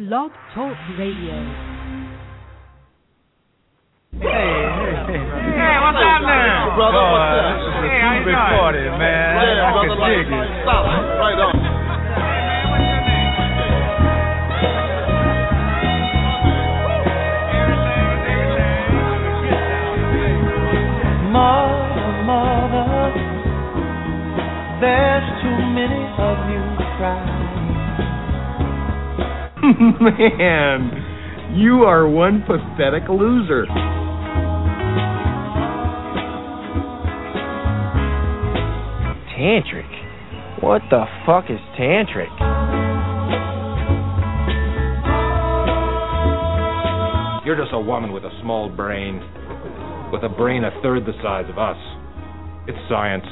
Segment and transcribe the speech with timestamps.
[0.00, 1.36] Blog Talk Radio.
[4.16, 5.20] Hey, hey, hey.
[5.20, 6.72] Hey, what's happening?
[6.72, 7.52] Brother, Oh, what's up?
[7.52, 8.32] this is a Hey, how you doing?
[8.32, 9.28] recording, man.
[9.44, 10.40] Yeah, I brother, can like, dig it.
[10.40, 11.04] like, solid.
[11.20, 11.59] Right on.
[30.00, 33.66] Man, you are one pathetic loser.
[39.36, 39.86] Tantric?
[40.60, 42.30] What the fuck is tantric?
[47.46, 49.20] You're just a woman with a small brain.
[50.12, 51.78] With a brain a third the size of us.
[52.66, 53.26] It's science.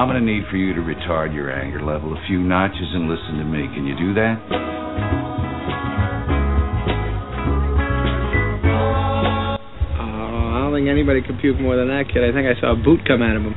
[0.00, 3.04] I'm going to need for you to retard your anger level a few notches and
[3.06, 3.68] listen to me.
[3.74, 4.40] Can you do that?
[10.00, 12.24] Oh, I don't think anybody could puke more than that kid.
[12.24, 13.52] I think I saw a boot come out of him.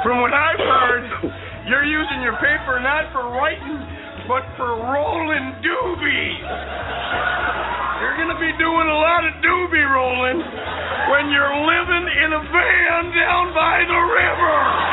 [0.00, 1.04] From what I've heard,
[1.68, 3.84] you're using your paper not for writing,
[4.24, 6.97] but for rolling doobies.
[8.48, 13.84] Be doing a lot of doobie rolling when you're living in a van down by
[13.84, 14.88] the river.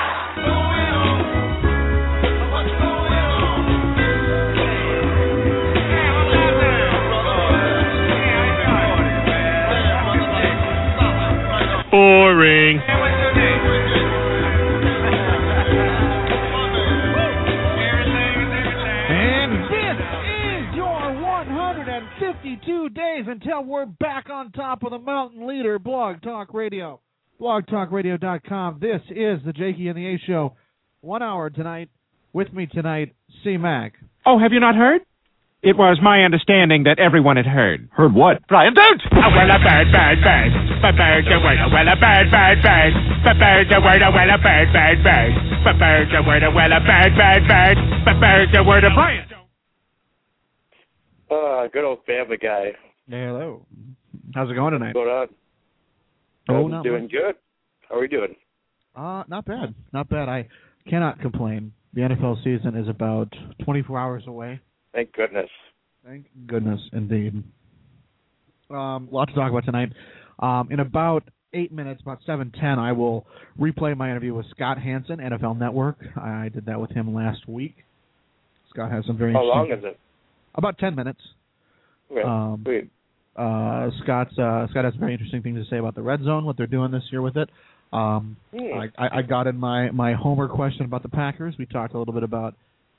[11.91, 12.84] Boring.
[22.45, 27.01] 152 days until we're back on top of the mountain leader, Blog Talk Radio.
[27.41, 28.77] BlogTalkRadio.com.
[28.79, 30.53] This is the Jakey and the A Show.
[31.01, 31.89] One hour tonight.
[32.33, 33.93] With me tonight, C Mac.
[34.27, 35.01] Oh, have you not heard?
[35.63, 37.89] It was my understanding that everyone had heard.
[37.89, 38.45] Heard what?
[38.45, 39.01] Brian, don't!
[39.09, 40.51] Oh, well, a bird, bird, bird.
[40.85, 42.93] But bird's a word, well, a bird, bird, bird.
[43.25, 45.33] But bird's a word, well, a bird, bird, bird.
[45.65, 47.77] But bird's a word, well, a bird, bird, bird.
[48.05, 49.34] But bird's a word, Brian.
[51.29, 52.71] Uh, good old family guy.
[53.09, 53.65] Hello.
[54.33, 54.95] How's it going tonight?
[54.95, 55.27] What's going on?
[56.49, 57.11] Oh, I'm doing much.
[57.11, 57.35] good.
[57.89, 58.35] How are we doing?
[58.95, 59.73] Uh, not bad.
[59.93, 60.29] Not bad.
[60.29, 60.47] I
[60.89, 61.73] cannot complain.
[61.93, 63.29] The NFL season is about
[63.63, 64.59] 24 hours away.
[64.93, 65.49] Thank goodness.
[66.05, 67.43] Thank goodness, indeed.
[68.69, 69.89] Um, lot to talk about tonight.
[70.39, 73.25] Um, in about eight minutes, about seven ten, I will
[73.59, 75.97] replay my interview with Scott Hanson, NFL Network.
[76.15, 77.75] I did that with him last week.
[78.69, 79.99] Scott has some very How long is it?
[80.55, 81.19] About ten minutes.
[82.23, 82.65] Um.
[83.35, 86.45] Uh, Scott's uh, Scott has some very interesting things to say about the red zone,
[86.45, 87.49] what they're doing this year with it.
[87.91, 88.79] Um, Hmm.
[88.97, 91.55] I, I, got in my my Homer question about the Packers.
[91.59, 92.55] We talked a little bit about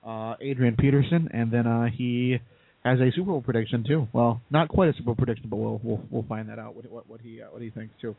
[0.06, 2.39] uh, Adrian Peterson, and then uh, he
[2.84, 4.09] has a Super Bowl prediction too.
[4.12, 6.91] Well, not quite a Super Bowl prediction, but we'll we'll, we'll find that out what
[6.91, 8.15] what, what he uh, what he thinks too.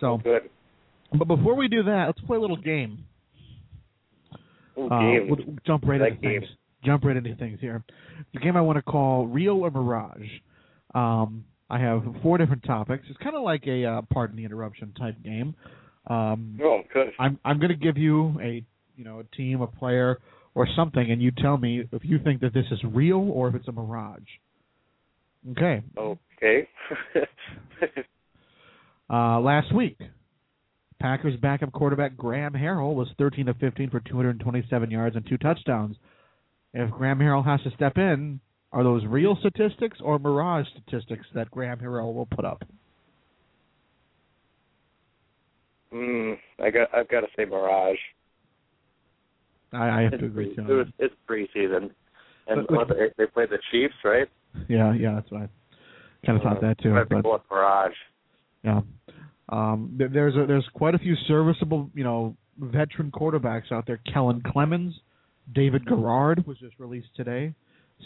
[0.00, 0.48] So, Good.
[1.16, 3.04] but before we do that, let's play a little game.
[4.78, 6.44] Ooh, Uh, we'll, jump right I into like things.
[6.84, 7.82] Jump right into things here.
[8.32, 10.28] The game I want to call Real or Mirage.
[10.94, 13.04] Um, I have four different topics.
[13.08, 15.54] It's kind of like a uh, pardon the interruption type game.
[16.06, 17.12] Um, Oh, good.
[17.18, 18.64] I'm I'm going to give you a
[18.96, 20.18] you know a team, a player,
[20.54, 23.54] or something, and you tell me if you think that this is real or if
[23.54, 24.20] it's a mirage.
[25.52, 25.82] Okay.
[25.98, 26.68] Okay.
[29.12, 29.98] Uh, last week,
[31.00, 35.96] Packers backup quarterback Graham Harrell was 13 of 15 for 227 yards and two touchdowns.
[36.72, 38.40] If Graham Harrell has to step in,
[38.72, 42.62] are those real statistics or mirage statistics that Graham Harrell will put up?
[45.92, 46.94] mm, I got.
[46.94, 47.96] I've got to say Mirage.
[49.72, 50.62] I, I have It's, to agree it too.
[50.62, 51.90] was, it's preseason,
[52.48, 54.28] and But- what, they, they played the Chiefs, right?
[54.68, 55.48] Yeah, yeah, that's what I
[56.26, 56.96] kind of thought that too.
[56.96, 57.92] I'd But going Mirage.
[58.64, 58.80] yeah,
[59.48, 64.00] um, there, there's a, there's quite a few serviceable, you know, veteran quarterbacks out there.
[64.12, 64.94] Kellen Clemens,
[65.54, 67.54] David Garrard was just released today.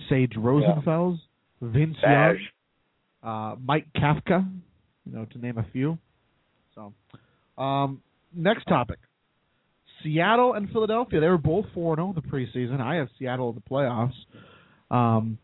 [0.08, 1.18] Sage Rosenfels,
[1.60, 2.38] Vince Young,
[3.22, 4.46] uh, Mike Kafka,
[5.06, 5.98] you know, to name a few.
[6.74, 6.92] So,
[7.62, 8.02] um,
[8.34, 8.98] next topic:
[10.02, 11.20] Seattle and Philadelphia.
[11.20, 12.80] They were both four zero in the preseason.
[12.80, 14.14] I have Seattle in the playoffs.
[14.90, 15.38] Um,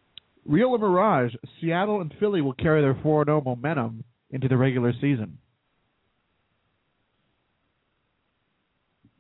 [0.45, 1.33] real or mirage?
[1.61, 5.39] Seattle and Philly will carry their four zero momentum into the regular season.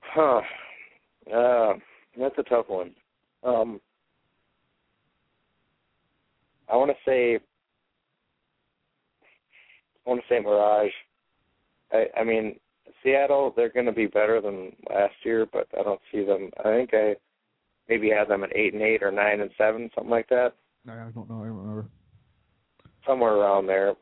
[0.00, 0.40] Huh.
[1.32, 1.74] Uh,
[2.18, 2.92] that's a tough one.
[3.42, 3.80] Um,
[6.70, 7.36] I want to say
[10.06, 10.92] I want to say Mirage.
[11.92, 12.58] I I mean
[13.02, 16.50] Seattle, they're going to be better than last year, but I don't see them.
[16.58, 17.16] I think I
[17.88, 20.54] maybe have them at eight and eight or nine and seven, something like that.
[20.88, 21.42] I don't know.
[21.42, 21.86] I don't remember.
[23.06, 23.94] Somewhere around there.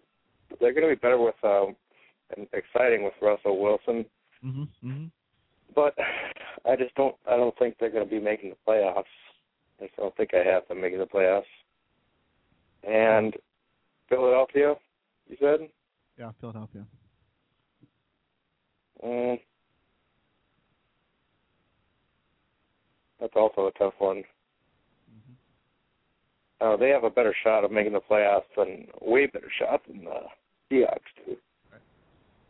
[0.60, 1.76] They're going to be better with um,
[2.37, 4.05] and exciting with Russell Wilson,
[4.44, 4.62] Mm-hmm.
[4.62, 5.05] Mm-hmm.
[5.78, 5.94] But
[6.69, 7.14] I just don't.
[7.30, 9.04] I don't think they're going to be making the playoffs.
[9.80, 11.42] I just don't think I have them making the playoffs.
[12.82, 13.34] And
[14.08, 14.75] Philadelphia,
[15.28, 15.69] you said.
[16.19, 16.84] Yeah, Philadelphia.
[19.06, 19.38] Mm.
[23.20, 24.24] That's also a tough one.
[26.60, 30.04] Uh, they have a better shot of making the playoffs than way better shot than
[30.04, 30.22] the
[30.72, 31.36] Seahawks do.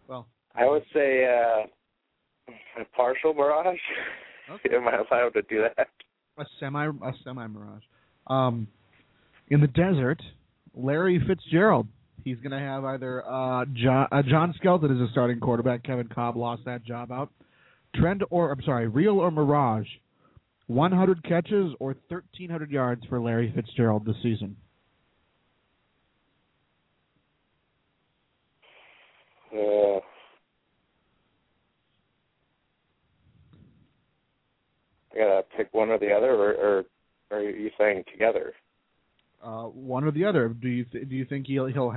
[0.06, 1.66] Well, I would say uh,
[2.80, 3.78] a partial mirage.
[4.50, 4.74] Okay.
[4.74, 5.88] Am I allowed to do that?
[6.38, 7.82] a semi a semi mirage.
[8.26, 8.68] Um,
[9.48, 10.20] in the desert,
[10.74, 11.86] Larry Fitzgerald.
[12.24, 15.82] He's going to have either uh, John, uh, John Skelton as a starting quarterback.
[15.84, 17.30] Kevin Kolb lost that job out.
[17.94, 19.86] Trend or I'm sorry, real or mirage.
[20.66, 24.56] 100 catches or 1,300 yards for Larry Fitzgerald this season.
[35.19, 36.85] Uh, gotta pick one or the other, or, or,
[37.31, 38.53] or are you saying together?
[39.43, 40.49] Uh, one or the other.
[40.49, 41.94] Do you th- do you think he'll he'll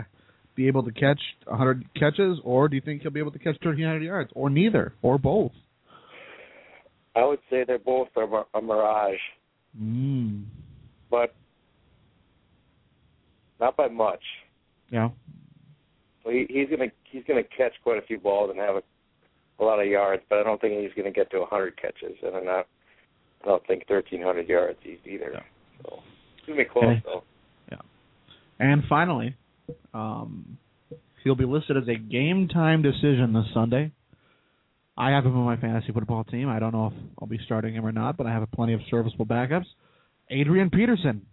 [0.55, 3.55] be able to catch 100 catches, or do you think he'll be able to catch
[3.63, 5.51] 1,300 yards, or neither, or both?
[7.15, 9.19] I would say they're both a, a mirage,
[9.79, 10.43] Mm.
[11.09, 11.33] but
[13.59, 14.21] not by much.
[14.89, 15.09] Yeah.
[16.23, 18.83] So he, he's gonna he's gonna catch quite a few balls and have a,
[19.59, 22.35] a lot of yards, but I don't think he's gonna get to 100 catches, and
[22.35, 22.67] I'm not.
[23.43, 25.43] I don't think 1,300 yards either.
[25.83, 25.99] So
[26.37, 27.01] it's gonna be close Okay.
[27.05, 27.23] though.
[27.71, 27.81] Yeah.
[28.59, 29.35] And finally,
[29.93, 30.57] um,
[31.23, 33.91] he'll be listed as a game time decision this Sunday.
[34.97, 36.49] I have him on my fantasy football team.
[36.49, 38.81] I don't know if I'll be starting him or not, but I have plenty of
[38.89, 39.65] serviceable backups.
[40.29, 41.25] Adrian Peterson.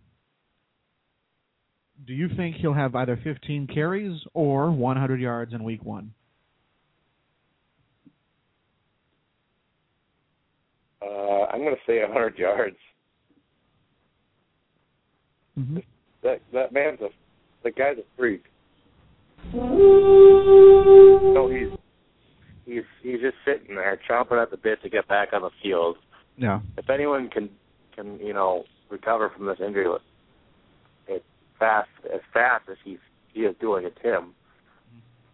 [2.06, 6.14] Do you think he'll have either 15 carries or 100 yards in week one?
[11.48, 12.76] Uh, I'm gonna say 100 yards.
[15.58, 15.78] Mm-hmm.
[16.22, 17.08] That that man's a
[17.64, 18.44] the guy's a freak.
[21.34, 21.68] So he's
[22.64, 25.96] he's he's just sitting there chomping at the bit to get back on the field.
[26.36, 26.60] Yeah.
[26.76, 27.50] If anyone can
[27.94, 29.86] can you know recover from this injury
[31.12, 31.20] as
[31.58, 32.98] fast as fast as he's
[33.32, 34.34] he is doing, it's him.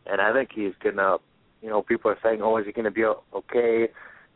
[0.07, 1.19] And I think he's gonna.
[1.63, 3.89] You know, people are saying, "Oh, is he going to be okay?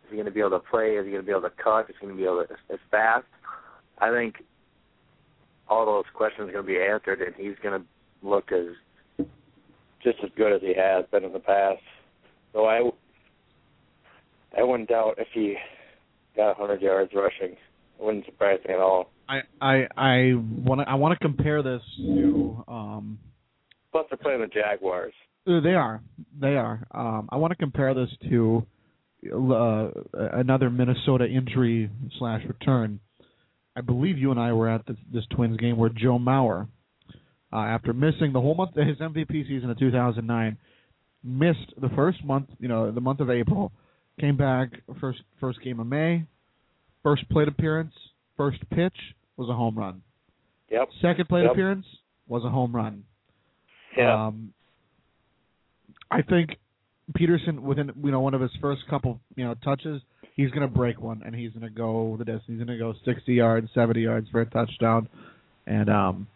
[0.09, 0.97] Is he going to be able to play?
[0.97, 1.91] Is he going to be able to cut?
[1.91, 3.27] Is he going to be able to as fast?"
[3.99, 4.37] I think
[5.69, 9.27] all those questions are going to be answered, and he's going to look as
[10.03, 11.83] just as good as he has been in the past.
[12.53, 12.89] So I,
[14.57, 15.57] I wouldn't doubt if he
[16.37, 17.53] got 100 yards rushing.
[17.53, 17.59] It
[17.99, 19.11] wouldn't surprise me at all.
[19.29, 20.33] I I I
[20.65, 23.19] want to I want to compare this to um
[23.93, 25.15] Plus, they're playing the Jaguars.
[25.47, 26.03] They are.
[26.39, 26.87] They are.
[26.91, 28.67] Um, I want to compare this to
[29.27, 33.01] uh, another Minnesota injury slash return.
[33.77, 36.69] I believe you and I were at this, this Twins game where Joe Mauer,
[37.53, 40.57] uh, after missing the whole month, of his MVP season of 2009,
[41.25, 43.73] missed the first month, you know, the month of April,
[44.21, 44.71] came back
[45.01, 46.25] first first game of May,
[47.03, 47.93] first plate appearance,
[48.37, 48.97] first pitch
[49.37, 50.03] was a home run.
[50.71, 50.89] Yep.
[51.01, 51.53] Second plate Yep.
[51.53, 51.87] appearance
[52.27, 53.05] was a home run.
[53.97, 54.27] Yeah.
[54.27, 54.53] Um,
[56.11, 56.57] I think
[57.15, 60.01] Peterson within you know one of his first couple you know touches,
[60.35, 62.45] he's going to break one and he's going to go the distance.
[62.47, 65.09] He's going to go 60 yards, 70 yards for a touchdown,
[65.67, 66.27] and um,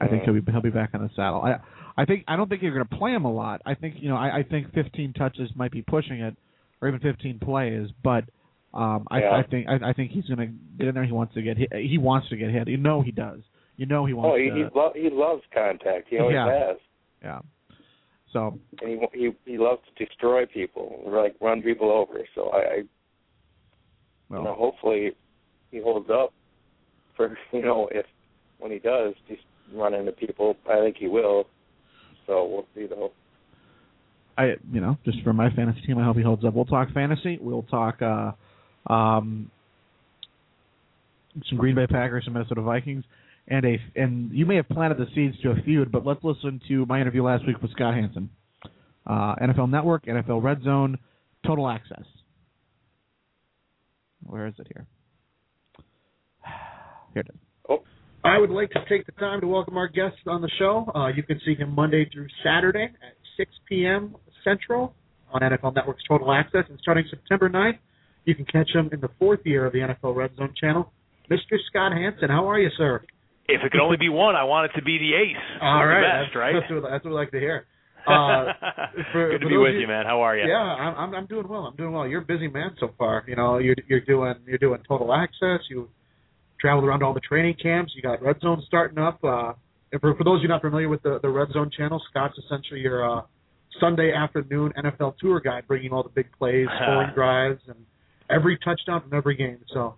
[0.00, 1.40] I think he'll be he'll be back on the saddle.
[1.42, 1.56] I
[2.00, 3.62] I think I don't think you're going to play him a lot.
[3.66, 6.36] I think you know I, I think 15 touches might be pushing it,
[6.80, 8.24] or even 15 plays, but.
[8.74, 9.30] Um, I, Yeah.
[9.30, 11.02] I think I, I think he's going to get in there.
[11.04, 11.72] He wants to get hit.
[11.72, 12.68] He wants to get hit.
[12.68, 13.40] You know he does.
[13.78, 14.54] You know he wants Oh, he to.
[14.54, 16.08] he, lo- he loves contact.
[16.10, 16.66] He always Yeah.
[16.68, 16.76] has.
[17.22, 17.38] Yeah.
[18.32, 22.20] So and he he he loves to destroy people, like run people over.
[22.34, 22.82] So I, I
[24.28, 25.12] well, you know, hopefully
[25.70, 26.32] he holds up
[27.16, 28.06] for you know if
[28.58, 29.42] when he does just
[29.74, 31.44] run into people, I think he will.
[32.26, 33.12] So we'll see though.
[34.36, 36.54] I you know just for my fantasy team, I hope he holds up.
[36.54, 37.38] We'll talk fantasy.
[37.40, 38.32] We'll talk uh,
[38.92, 39.50] um,
[41.48, 43.04] some Green Bay Packers, some Minnesota Vikings,
[43.48, 46.60] and a and you may have planted the seeds to a feud, but let's listen
[46.68, 48.30] to my interview last week with Scott Hanson,
[49.06, 50.98] uh, NFL Network, NFL Red Zone,
[51.46, 52.04] Total Access.
[54.22, 54.86] Where is it here?
[57.14, 57.40] Here it is.
[57.68, 57.82] Oh.
[58.24, 60.90] I would like to take the time to welcome our guest on the show.
[60.94, 64.16] Uh, you can see him Monday through Saturday at 6 p.m.
[64.44, 64.92] Central
[65.32, 66.64] on NFL Network's Total Access.
[66.68, 67.78] And starting September 9th,
[68.24, 70.92] you can catch him in the fourth year of the NFL Red Zone channel.
[71.30, 71.56] Mr.
[71.70, 73.02] Scott Hanson, how are you, sir?
[73.48, 75.36] If it could only be one, I want it to be the ace.
[75.62, 76.54] All right, best, that's, right?
[76.60, 77.66] That's what, that's what we like to hear.
[78.08, 78.54] Uh,
[79.12, 80.06] for, Good to be with of you, man.
[80.06, 80.48] How are you?
[80.48, 81.64] Yeah, I'm, I'm I'm doing well.
[81.66, 82.08] I'm doing well.
[82.08, 83.22] You're a busy man so far.
[83.28, 85.60] You know, you're you're doing you're doing total access.
[85.68, 85.90] You
[86.58, 87.92] traveled around all the training camps.
[87.94, 89.22] You got Red Zone starting up.
[89.22, 89.52] Uh,
[89.92, 92.38] and for for those of you not familiar with the the Red Zone channel, Scott's
[92.46, 93.22] essentially your uh,
[93.78, 97.76] Sunday afternoon NFL tour guide, bringing all the big plays, scoring drives, and
[98.30, 99.58] every touchdown from every game.
[99.74, 99.96] So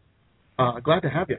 [0.58, 1.38] uh, glad to have you.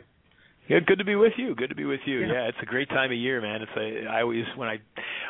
[0.67, 1.55] Yeah, good to be with you.
[1.55, 2.19] Good to be with you.
[2.21, 2.33] Yeah.
[2.33, 3.61] Yeah, it's a great time of year, man.
[3.61, 4.77] It's a I always when I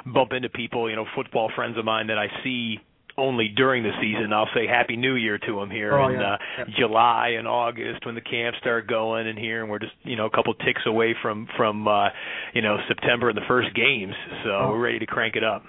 [0.06, 2.78] bump into people, you know, football friends of mine that I see
[3.18, 6.34] only during the season, I'll say Happy New Year to them here Oh, in yeah.
[6.34, 6.64] uh, Yeah.
[6.80, 10.26] July and August when the camps start going and here, and we're just you know
[10.28, 12.10] a couple ticks away from from uh,
[12.54, 14.70] you know September and the first games, so Oh.
[14.72, 15.64] we're ready to crank it up.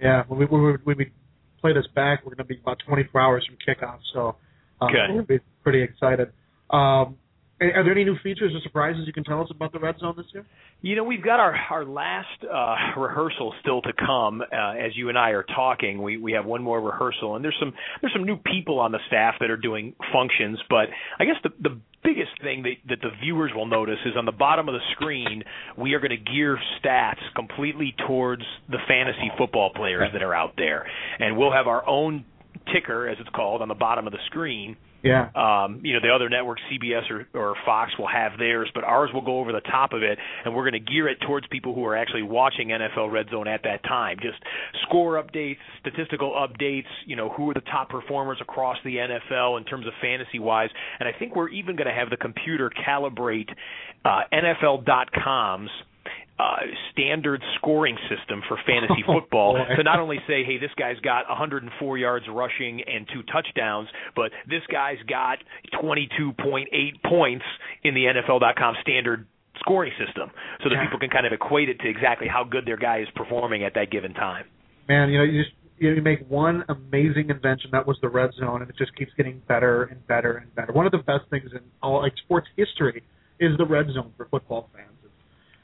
[0.00, 1.12] Yeah, when we when we, when we
[1.60, 4.36] play this back, we're going to be about 24 hours from kickoff, so
[4.80, 4.94] uh, Okay.
[4.94, 6.32] we're going to be pretty excited.
[6.70, 7.16] Um,
[7.60, 10.14] are there any new features or surprises you can tell us about the Red Zone
[10.16, 10.46] this year?
[10.80, 14.40] You know, we've got our our last uh rehearsal still to come.
[14.40, 17.56] Uh, as you and I are talking, we we have one more rehearsal, and there's
[17.60, 20.58] some there's some new people on the staff that are doing functions.
[20.70, 20.86] But
[21.18, 24.32] I guess the the biggest thing that that the viewers will notice is on the
[24.32, 25.42] bottom of the screen,
[25.76, 30.54] we are going to gear stats completely towards the fantasy football players that are out
[30.56, 30.86] there,
[31.18, 32.24] and we'll have our own
[32.72, 35.30] ticker, as it's called, on the bottom of the screen Yeah.
[35.34, 39.10] um, you know, the other networks, CBS or, or Fox, will have theirs, but ours
[39.12, 41.74] will go over the top of it, and we're going to gear it towards people
[41.74, 44.18] who are actually watching NFL Red Zone at that time.
[44.20, 44.38] Just
[44.82, 49.64] score updates, statistical updates, you know, who are the top performers across the NFL in
[49.64, 53.48] terms of fantasy wise, and I think we're even going to have the computer calibrate
[54.04, 55.70] uh, NFL.com's
[56.40, 59.76] uh, standard scoring system for fantasy Oh, football boy.
[59.76, 64.30] to not only say, hey, this guy's got 104 yards rushing and two touchdowns, but
[64.48, 65.38] this guy's got
[65.82, 67.44] 22.8 points
[67.84, 69.26] in the NFL.com standard
[69.58, 70.30] scoring system,
[70.62, 70.84] so that Yeah.
[70.84, 73.74] people can kind of equate it to exactly how good their guy is performing at
[73.74, 74.46] that given time.
[74.88, 78.60] Man, you know, you just you make one amazing invention that was the Red Zone,
[78.62, 80.72] and it just keeps getting better and better and better.
[80.72, 83.02] One of the best things in all like sports history
[83.38, 84.90] is the Red Zone for football fans.
[85.04, 85.12] It's,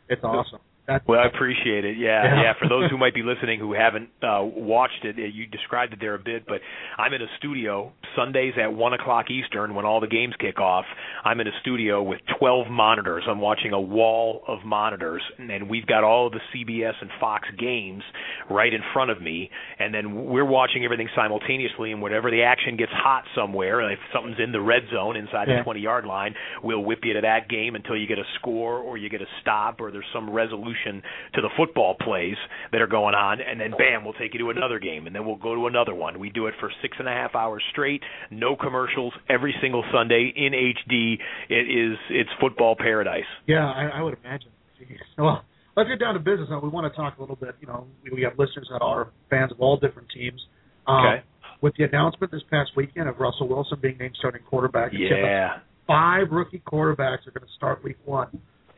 [0.09, 0.61] it's awesome.
[0.87, 1.97] That's, Well, I appreciate it.
[1.99, 2.43] Yeah, Yeah.
[2.43, 2.53] yeah.
[2.61, 6.15] For those who might be listening who haven't uh, watched it, you described it there
[6.15, 6.61] a bit, but
[6.99, 10.85] I'm in a studio Sundays at one o'clock Eastern when all the games kick off.
[11.25, 13.25] I'm in a studio with 12 monitors.
[13.29, 17.49] I'm watching a wall of monitors, and we've got all of the CBS and Fox
[17.59, 18.03] games
[18.49, 21.93] right in front of me, and then we're watching everything simultaneously.
[21.93, 25.59] And whenever the action gets hot somewhere, if something's in the red zone inside Yeah.
[25.59, 28.79] the 20 yard line, we'll whip you to that game until you get a score
[28.79, 32.37] or you get a stop or there's some resolution to the football plays
[32.73, 35.27] that are going on, and then bam, we'll take you to another game, and then
[35.27, 36.19] we'll go to another one.
[36.19, 40.33] We do it for six and a half hours straight, no commercials, every single Sunday
[40.35, 41.15] in HD.
[41.49, 43.25] It is it's football paradise.
[43.47, 44.51] Yeah, I, I would imagine.
[44.81, 44.97] Jeez.
[45.19, 45.43] Well,
[45.77, 46.49] let's get down to business.
[46.51, 47.55] Now, we want to talk a little bit.
[47.61, 50.41] You know, we, we have listeners that are fans of all different teams.
[50.87, 51.23] Um, Okay.
[51.63, 55.13] With the announcement this past weekend of Russell Wilson being named starting quarterback, it tipped
[55.13, 58.29] us Yeah, five rookie quarterbacks are going to start week one.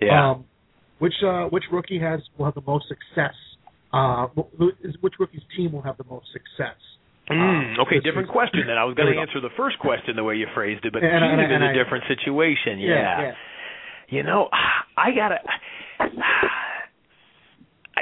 [0.01, 0.31] yeah.
[0.31, 0.45] Um,
[0.99, 3.35] which uh, which rookie has will have the most success?
[3.93, 6.77] Uh, wh- wh- which rookie's team will have the most success?
[7.31, 8.77] Mm, okay, different is- question then.
[8.79, 11.25] I was going to answer the first question the way you phrased it, but And
[11.25, 12.79] and is and a I- different situation.
[12.79, 13.33] yeah.
[14.09, 14.49] You know,
[14.97, 15.39] I gotta.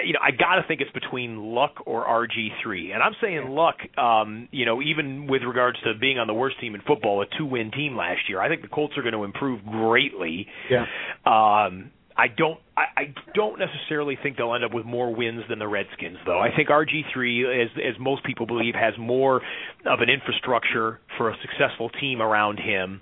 [0.04, 3.76] You know, I gotta think it's between Luck or RG three, and I'm saying Luck.
[3.98, 7.26] Um, you know, even with regards to being on the worst team in football, a
[7.38, 10.46] two win team last year, I think the Colts are going to improve greatly.
[10.70, 10.84] Yeah.
[11.24, 12.58] Um, I don't.
[12.76, 16.38] I, I don't necessarily think they'll end up with more wins than the Redskins, though.
[16.38, 19.42] I think RG three, as as most people believe, has more
[19.84, 23.00] of an infrastructure for a successful team around him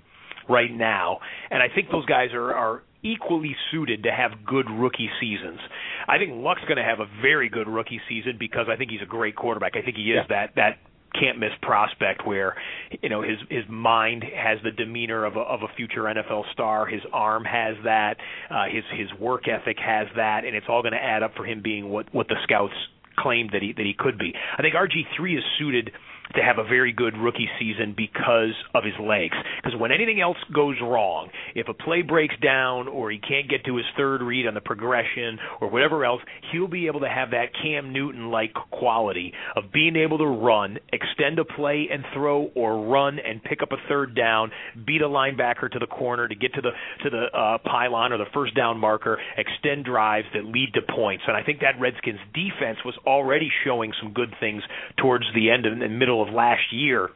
[0.49, 1.19] right now,
[1.49, 5.59] and I think those guys are are equally suited to have good rookie seasons.
[6.07, 9.01] I think Luck's going to have a very good rookie season because I think he's
[9.03, 9.73] a great quarterback.
[9.75, 10.77] I think he is that that
[11.19, 12.55] can't miss prospect where
[13.01, 16.85] you know his his mind has the demeanor of a of a future NFL star.
[16.85, 18.17] His arm has that.
[18.49, 20.45] Uh his his work ethic has that.
[20.45, 22.73] And it's all going to add up for him being what what the scouts
[23.17, 24.33] claimed that he that he could be.
[24.57, 25.91] I think RG3 is suited
[26.33, 29.35] to have a very good rookie season because of his legs.
[29.57, 33.65] Because when anything else goes wrong, if a play breaks down or he can't get
[33.65, 37.31] to his third read on the progression or whatever else, he'll be able to have
[37.31, 42.49] that Cam Newton like quality of being able to run, extend a play and throw,
[42.55, 44.51] or run and pick up a third down,
[44.85, 46.71] beat a linebacker to the corner to get to the
[47.03, 51.23] to the uh, pylon or the first down marker, extend drives that lead to points.
[51.27, 54.63] And I think that Redskins defense was already showing some good things
[54.97, 57.09] towards the end and middle of last year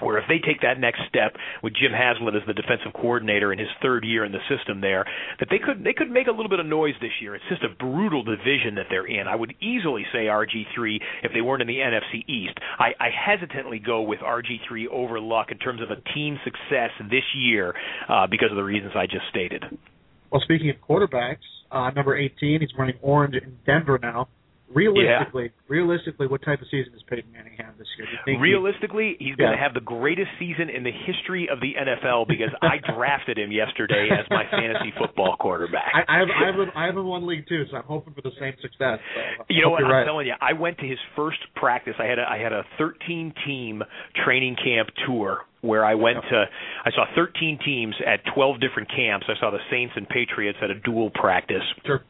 [0.00, 3.58] where if they take that next step with Jim Haslett as the defensive coordinator in
[3.58, 5.04] his third year in the system there,
[5.38, 7.34] that they could they could make a little bit of noise this year.
[7.34, 9.28] It's just a brutal division that they're in.
[9.28, 12.58] I would easily say RG3 if they weren't in the NFC East.
[12.78, 17.24] I, I hesitantly go with RG3 over Luck in terms of a team success this
[17.36, 17.74] year
[18.08, 19.64] uh, because of the reasons I just stated.
[20.30, 24.28] Well, speaking of quarterbacks, uh, number 18, he's running orange in Denver now.
[24.72, 25.68] Realistically, yeah.
[25.68, 28.06] realistically, what type of season does Peyton Manning have this year?
[28.06, 31.48] Do you think realistically, he, he's going to have the greatest season in the history
[31.52, 35.92] of the NFL because I drafted him yesterday as my fantasy football quarterback.
[35.92, 38.14] I, I have I have, a, I have him one league too, so I'm hoping
[38.14, 38.98] for the same success.
[39.14, 39.84] So you know what?
[39.84, 40.04] I'm right.
[40.04, 41.94] telling you, I went to his first practice.
[42.00, 43.82] I had a, I had a 13 team
[44.24, 46.44] training camp tour where I went to
[46.84, 49.26] I saw 13 teams at 12 different camps.
[49.28, 51.62] I saw the Saints and Patriots at a dual practice.
[51.84, 52.02] Sure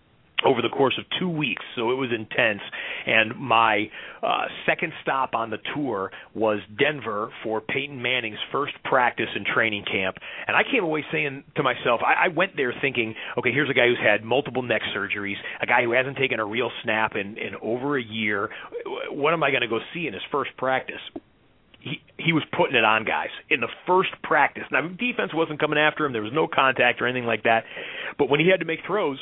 [0.45, 2.61] over the course of two weeks, so it was intense.
[3.07, 3.91] And my
[4.23, 9.85] uh, second stop on the tour was Denver for Peyton Manning's first practice and training
[9.91, 10.17] camp.
[10.47, 13.75] And I came away saying to myself, I, I went there thinking, okay, here's a
[13.75, 17.39] guy who's had multiple neck surgeries, a guy who hasn't taken a real snap in,
[17.39, 18.51] in over a year.
[19.11, 21.01] What am I going to go see in his first practice?
[21.85, 24.65] he he was putting it on guys in the first practice.
[24.73, 26.13] Now defense wasn't coming after him.
[26.13, 27.65] There was no contact or anything like that.
[28.19, 29.19] But when he had to make throws,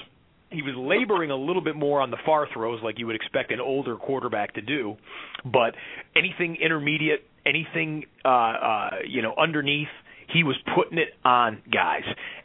[0.52, 3.50] he was laboring a little bit more on the far throws like you would expect
[3.50, 4.96] an older quarterback to do.
[5.44, 5.74] But
[6.16, 9.88] anything intermediate anything uh uh you know underneath
[10.32, 12.04] he was putting it on guys.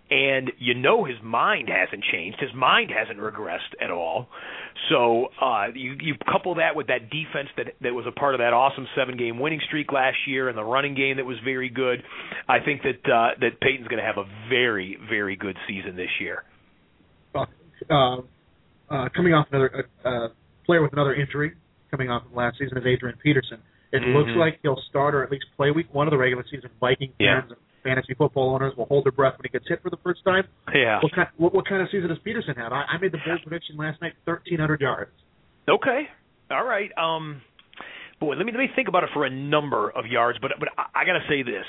[0.09, 2.39] And you know his mind hasn't changed.
[2.39, 4.27] His mind hasn't regressed at all.
[4.89, 8.39] So uh you you couple that with that defense that that was a part of
[8.39, 11.69] that awesome seven game winning streak last year and the running game that was very
[11.69, 12.03] good
[12.47, 16.09] i think that uh that Peyton's going to have a very very good season this
[16.19, 16.43] year
[17.89, 18.17] uh,
[18.89, 20.27] uh, coming off another uh, uh,
[20.65, 21.53] player with another injury
[21.91, 23.59] coming off of last season is Adrian Peterson.
[23.91, 24.17] It mm-hmm.
[24.17, 26.69] looks like he'll start or at least play week one of the regular season.
[26.79, 27.41] Viking yeah.
[27.41, 29.97] fans and fantasy football owners will hold their breath when he gets hit for the
[30.03, 30.43] first time.
[30.73, 30.99] Yeah.
[31.01, 32.73] What kind, what, what kind of season does Peterson have?
[32.73, 35.11] I, I made the bold prediction last night: thirteen hundred yards.
[35.69, 36.07] Okay.
[36.51, 36.91] All right.
[36.97, 37.41] Um,
[38.19, 40.37] boy, let me let me think about it for a number of yards.
[40.41, 41.65] But but I, I got to say this: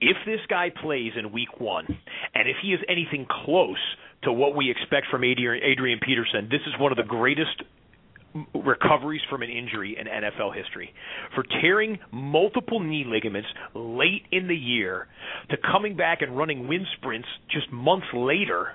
[0.00, 1.86] if this guy plays in week one,
[2.34, 3.76] and if he is anything close
[4.22, 7.62] to what we expect from Adrian, Peterson, this is one of the greatest
[8.54, 10.92] recoveries from an injury in NFL history.
[11.34, 15.08] For tearing multiple knee ligaments late in the year
[15.50, 18.72] to coming back and running wind sprints just months later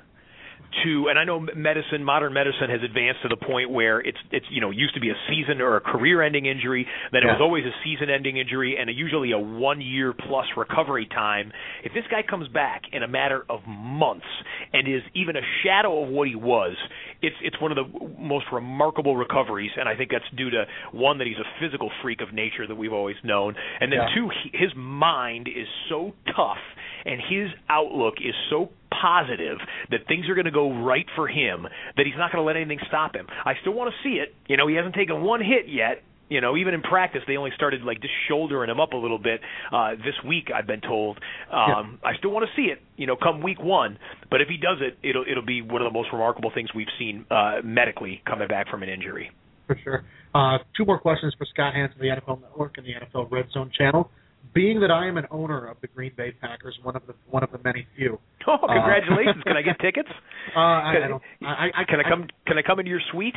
[0.84, 4.46] to and I know medicine modern medicine has advanced to the point where it's it's
[4.50, 7.40] you know used to be a season or a career ending injury then it was
[7.42, 11.52] always a season ending injury and a, usually a 1 year plus recovery time
[11.84, 14.26] if this guy comes back in a matter of months
[14.74, 16.76] and is even a shadow of what he was
[17.22, 21.20] it's it's one of the most remarkable recoveries and I think that's due to one
[21.20, 24.16] that he's a physical freak of nature that we've always known and then Yeah.
[24.16, 26.58] two he, his mind is so tough
[27.06, 28.70] and his outlook is so
[29.02, 29.58] positive
[29.92, 32.56] that things are going to go right for him that he's not going to let
[32.56, 33.28] anything stop him.
[33.46, 34.34] I still want to see it.
[34.48, 36.04] You know, he hasn't taken one hit yet.
[36.28, 39.20] You know, even in practice, they only started like just shouldering him up a little
[39.20, 40.50] bit uh, this week.
[40.54, 41.20] I've been told.
[41.52, 42.82] Um, I still want to see it.
[42.98, 44.00] You know, come week one.
[44.32, 46.88] But if he does it, it'll it'll be one of the most remarkable things we've
[46.98, 49.30] seen uh, medically coming back from an injury.
[49.68, 50.04] For sure.
[50.34, 53.72] Uh, two more questions for Scott Hanson the NFL Network and the NFL Red Zone
[53.78, 54.10] channel.
[54.56, 57.44] Being that I am an owner of the Green Bay Packers, one of the one
[57.44, 58.18] of the many few.
[58.48, 59.42] Oh, congratulations!
[59.44, 60.10] can I get tickets?
[60.56, 61.24] Uh, I, Can- I don't.
[61.42, 62.28] I, I, Can I come?
[62.48, 63.34] Can I come into your suite?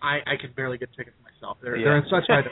[0.00, 1.58] I, I can barely get tickets myself.
[1.60, 1.84] They're Yeah.
[1.84, 2.42] they're in such high.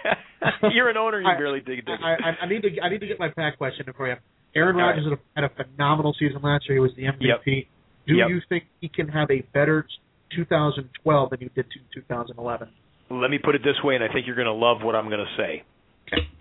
[0.75, 1.21] You're an owner.
[1.21, 2.03] You I- barely dig tickets.
[2.05, 4.17] I, I, I need to I need to get my pack question in for you.
[4.57, 4.89] Aaron All right.
[4.97, 5.05] Rodgers
[5.35, 6.77] had, a, had a phenomenal season last year.
[6.77, 7.67] He was the MVP.
[8.09, 8.29] Do Yep.
[8.29, 9.87] you think he can have a better
[10.35, 12.69] 2012 than you did to 2011?
[13.11, 15.07] Let me put it this way, and I think you're going to love what I'm
[15.09, 15.63] going to say.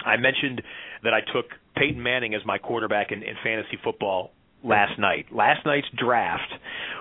[0.06, 0.62] I mentioned
[1.04, 4.32] that I took Peyton Manning as my quarterback in, in fantasy football
[4.64, 5.28] last night.
[5.32, 6.52] Last night's draft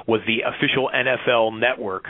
[0.06, 2.04] was the official NFL Network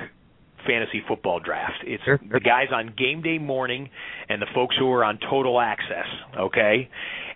[0.66, 1.84] fantasy football draft.
[1.84, 3.88] It's the guys on game day morning
[4.28, 6.06] and the folks who are on total access,
[6.38, 6.88] okay?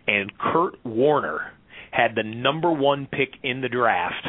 [0.06, 1.52] And Kurt Warner
[1.90, 4.26] had the number 1 pick in the draft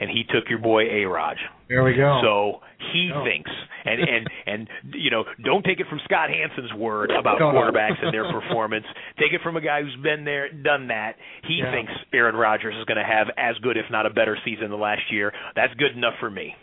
[0.00, 1.36] and he took your boy A Raj.
[1.68, 2.20] There we go.
[2.22, 2.60] So
[2.92, 3.22] he Oh.
[3.24, 3.50] thinks,
[3.84, 7.52] and and and you know, don't take it from Scott Hanson's word about no.
[7.52, 8.86] quarterbacks and their performance.
[9.18, 11.16] Take it from a guy who's been there, done that.
[11.46, 11.70] He Yeah.
[11.70, 14.80] thinks Aaron Rodgers is going to have as good, if not a better, season than
[14.80, 15.32] last year.
[15.54, 16.56] That's good enough for me.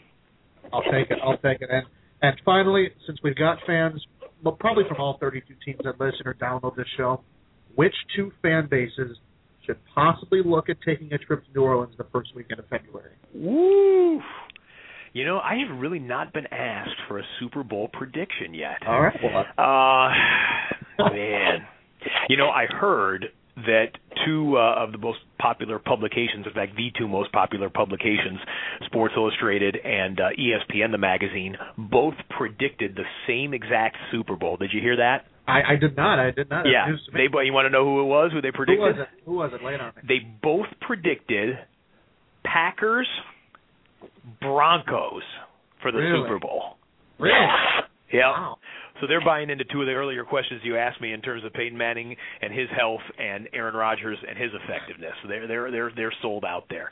[0.73, 1.19] I'll take it.
[1.23, 1.69] I'll take it.
[1.69, 1.85] And
[2.21, 4.03] and finally, since we've got fans,
[4.43, 7.21] well, probably from all 32 teams that listen or download this show,
[7.75, 9.17] which two fan bases
[9.67, 13.11] should possibly look at taking a trip to New Orleans the first weekend of February?
[13.35, 14.19] Woo!
[15.13, 18.77] You know, I have really not been asked for a Super Bowl prediction yet.
[18.87, 19.17] All right.
[19.23, 21.59] Well, Uh, man.
[22.29, 23.25] You know, I heard
[23.57, 23.87] that
[24.25, 28.39] two uh, of the most popular publications, in fact, the two most popular publications,
[28.85, 34.57] Sports Illustrated and uh, ESPN, the magazine, both predicted the same exact Super Bowl.
[34.57, 35.25] Did you hear that?
[35.47, 36.19] I, I did not.
[36.19, 36.65] I did not.
[36.67, 36.87] Yeah.
[37.13, 38.31] They, you want to know who it was?
[38.33, 38.79] Who they Who predicted?
[38.79, 39.07] was it?
[39.25, 39.63] Who was it?
[39.63, 40.01] Lay it on me.
[40.07, 41.55] They both predicted
[42.43, 43.07] Packers
[44.41, 45.23] Broncos
[45.81, 46.23] for the Really?
[46.23, 46.77] Super Bowl.
[47.19, 47.33] Really?
[48.11, 48.31] Yeah.
[48.31, 48.57] Wow.
[49.01, 51.53] So they're buying into two of the earlier questions you asked me in terms of
[51.53, 55.13] Peyton Manning and his health and Aaron Rodgers and his effectiveness.
[55.21, 56.91] So they're they're they're they're sold out there.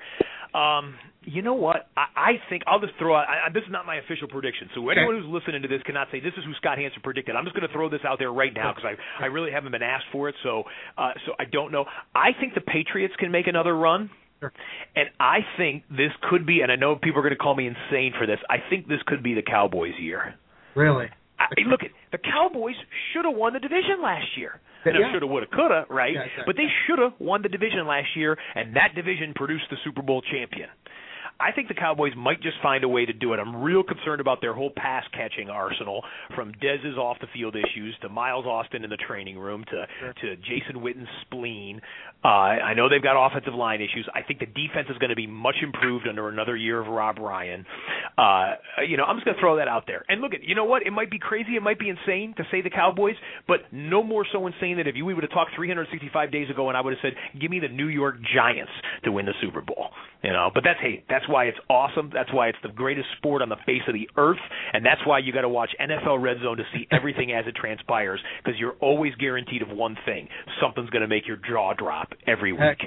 [0.54, 1.90] Um, you know what?
[1.98, 3.28] I, I think I'll just throw out.
[3.28, 6.08] I, I- this is not my official prediction, so anyone who's listening to this cannot
[6.12, 7.36] say this is who Scott Hanson predicted.
[7.36, 9.72] I'm just going to throw this out there right now because I I really haven't
[9.72, 10.64] been asked for it, so
[10.98, 11.86] uh, so I don't know.
[12.14, 14.10] I think the Patriots can make another run.
[14.96, 17.68] And I think this could be, and I know people are going to call me
[17.68, 18.38] insane for this.
[18.50, 20.36] I think this could be the Cowboys' year.
[20.76, 21.08] Really?
[21.40, 22.76] I, look, the Cowboys
[23.12, 24.60] should have won the division last year.
[24.86, 25.12] Yeah.
[25.12, 26.14] Shoulda, woulda, coulda, right?
[26.14, 26.44] Yeah, exactly.
[26.46, 30.02] But they should have won the division last year, and that division produced the Super
[30.02, 30.70] Bowl champion.
[31.40, 33.40] I think the Cowboys might just find a way to do it.
[33.40, 36.04] I'm real concerned about their whole pass catching arsenal,
[36.36, 40.36] from Dez's off the field issues to Miles Austin in the training room to to
[40.38, 41.82] Jason Witten's spleen.
[42.24, 44.08] Uh, I know they've got offensive line issues.
[44.14, 47.20] I think the defense is going to be much improved under another year of Rob
[47.20, 47.66] Ryan.
[48.18, 48.56] Uh,
[48.88, 50.04] you know, I'm just going to throw that out there.
[50.10, 50.82] And look at, you know what?
[50.86, 53.16] It might be crazy, it might be insane to say the Cowboys,
[53.48, 56.68] but no more so insane than if you we would have talked 365 days ago
[56.68, 58.72] and I would have said, "Give me the New York Giants
[59.04, 59.92] to win the Super Bowl."
[60.24, 62.12] You know, but that's hey, that's why it's awesome.
[62.14, 64.40] That's why it's the greatest sport on the face of the earth,
[64.74, 67.56] and that's why you got to watch NFL Red Zone to see everything as it
[67.56, 70.28] transpires because you're always guaranteed of one thing:
[70.62, 72.62] something's going to make your jaw drop every week.
[72.62, 72.80] Heck,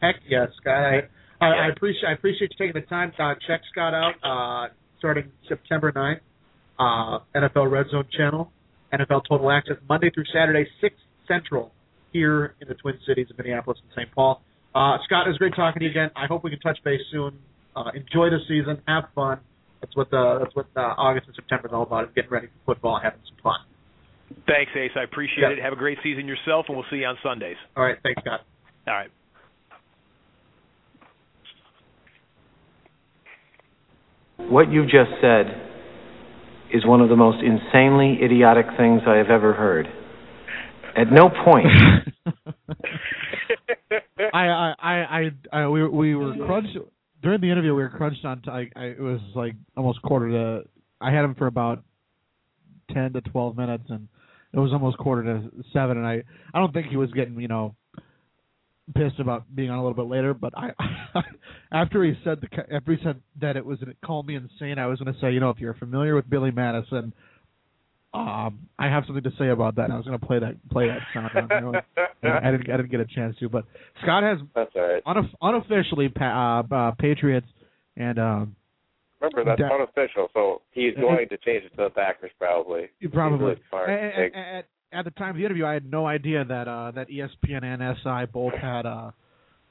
[0.00, 0.74] heck yes, Scott.
[0.74, 1.00] I,
[1.40, 3.12] I, I appreciate I appreciate you taking the time.
[3.18, 4.14] Uh, check Scott out.
[4.22, 4.72] Uh,
[5.04, 6.20] starting September 9th,
[6.78, 8.50] uh, NFL Red Zone channel,
[8.90, 10.96] NFL Total Access Monday through Saturday, six
[11.28, 11.72] Central,
[12.10, 14.14] here in the Twin Cities of Minneapolis and St.
[14.14, 14.40] Paul.
[14.74, 16.10] Uh, Scott, it was great talking to you again.
[16.16, 17.38] I hope we can touch base soon.
[17.76, 19.40] Uh, enjoy the season, have fun.
[19.80, 22.04] That's what the that's what uh, August and September is all about.
[22.04, 23.60] Is getting ready for football, and having some fun.
[24.46, 24.92] Thanks, Ace.
[24.96, 25.50] I appreciate Yeah.
[25.50, 25.62] it.
[25.62, 27.56] Have a great season yourself, and we'll see you on Sundays.
[27.76, 28.40] All right, thanks, Scott.
[28.86, 29.10] All right.
[34.38, 35.46] What you just said
[36.72, 39.86] is one of the most insanely idiotic things I have ever heard.
[40.96, 41.66] At no point.
[44.32, 46.76] I, I, I, I, I we, we were crunched
[47.24, 47.74] during the interview.
[47.74, 48.42] We were crunched on.
[48.42, 50.68] T- I, I, it was like almost quarter to.
[51.00, 51.82] I had him for about
[52.92, 54.06] ten to twelve minutes, and
[54.52, 55.96] it was almost quarter to seven.
[55.96, 57.74] And I, I don't think he was getting, you know,
[58.94, 60.34] pissed about being on a little bit later.
[60.34, 60.70] But I,
[61.72, 64.78] after he said the, after he said that it was, it called me insane.
[64.78, 67.12] I was going to say, you know, if you're familiar with Billy Madison.
[68.14, 69.90] Um, I have something to say about that.
[69.90, 71.30] I was going to play that play that sound.
[71.34, 71.40] I,
[72.52, 73.64] didn't I didn't get a chance to, but
[74.02, 75.04] Scott has That's all right.
[75.04, 77.48] unof- unofficially pa- uh, uh, Patriots
[77.96, 78.56] and um,
[79.20, 82.88] Remember, that's Da- unofficial, so he's going to change it to the Packers probably.
[83.12, 83.54] probably.
[83.54, 83.92] He's really.
[83.94, 86.92] And- and- at, at the time of the interview, I had no idea that uh,
[86.92, 89.10] that ESPN and SI both had uh,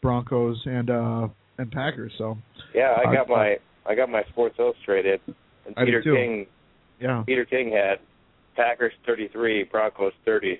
[0.02, 1.28] Broncos and uh,
[1.58, 2.12] and Packers.
[2.18, 2.38] So
[2.76, 6.02] Yeah, I got my I got my Sports Illustrated, and I Peter.
[6.02, 6.46] King
[7.00, 8.00] yeah, Peter King had
[8.56, 10.60] Packers 33, Broncos 30.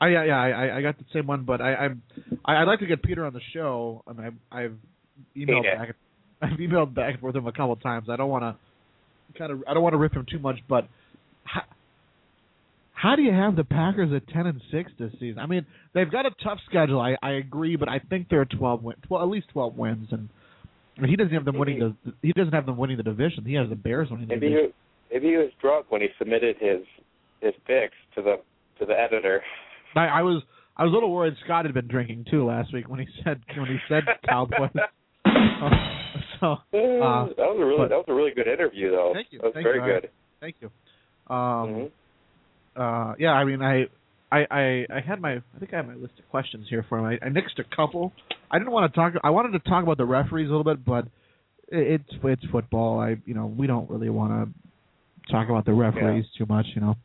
[0.00, 2.02] I yeah yeah I, I got the same one, but I I'm
[2.44, 4.02] I, I'd like to get Peter on the show.
[4.06, 4.76] I mean, I've, I've
[5.36, 5.78] emailed Yeah.
[5.78, 5.94] back
[6.42, 8.08] I've emailed back and forth with him a couple of times.
[8.10, 10.88] I don't want to kind of I don't want to rip him too much, but
[11.44, 11.62] how,
[12.94, 15.38] how do you have the Packers at ten and six this season?
[15.38, 17.00] I mean, they've got a tough schedule.
[17.00, 20.28] I I agree, but I think they're twelve win, 12, at least twelve wins, and
[21.08, 23.44] he doesn't have them winning the he doesn't have them winning the division.
[23.44, 24.72] He has the Bears winning the Maybe division.
[25.10, 26.80] he, maybe he was drunk when he submitted his
[27.42, 28.36] his picks to the
[28.78, 29.42] to the editor.
[29.94, 30.42] I, I was
[30.76, 33.40] I was a little worried Scott had been drinking too last week when he said
[33.56, 34.70] when he said Cowboys.
[36.40, 39.12] so uh, that was a really but- that was a really good interview though.
[39.14, 39.38] Thank you.
[39.38, 40.00] That was Thank very you.
[40.00, 40.10] Good.
[40.40, 40.70] Thank you.
[41.28, 41.90] Um, Mhm.
[42.76, 43.84] uh, yeah, I mean, I,
[44.32, 46.98] I, I, I had my, I think I have my list of questions here for
[46.98, 47.04] him.
[47.04, 48.12] I, I nixed a couple.
[48.50, 49.12] I didn't want to talk.
[49.22, 51.06] I wanted to talk about the referees a little bit, but
[51.68, 52.98] it's it's football.
[53.00, 56.66] I you know we don't really want to talk about the referees too much.
[56.74, 56.96] You know.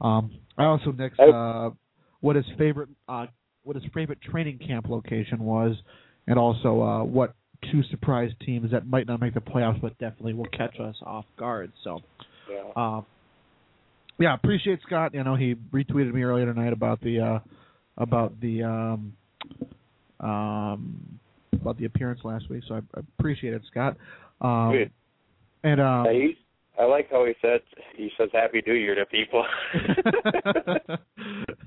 [0.00, 1.70] Um, I also next uh,
[2.20, 3.26] what his favorite uh,
[3.62, 5.76] what his favorite training camp location was,
[6.26, 7.34] and also uh, what
[7.70, 11.26] two surprise teams that might not make the playoffs but definitely will catch us off
[11.38, 11.72] guard.
[11.84, 12.00] So.
[12.50, 12.72] Yeah.
[12.74, 13.06] Um,
[14.20, 15.14] yeah, appreciate Scott.
[15.14, 17.38] You know, he retweeted me earlier tonight about the uh
[17.96, 19.12] about the um
[20.20, 21.18] um
[21.52, 23.96] about the appearance last week, so I, appreciate it, Scott.
[24.42, 24.90] Um
[25.64, 26.36] and um he,
[26.80, 27.60] I like how he said
[27.94, 29.44] he says Happy New Year to people.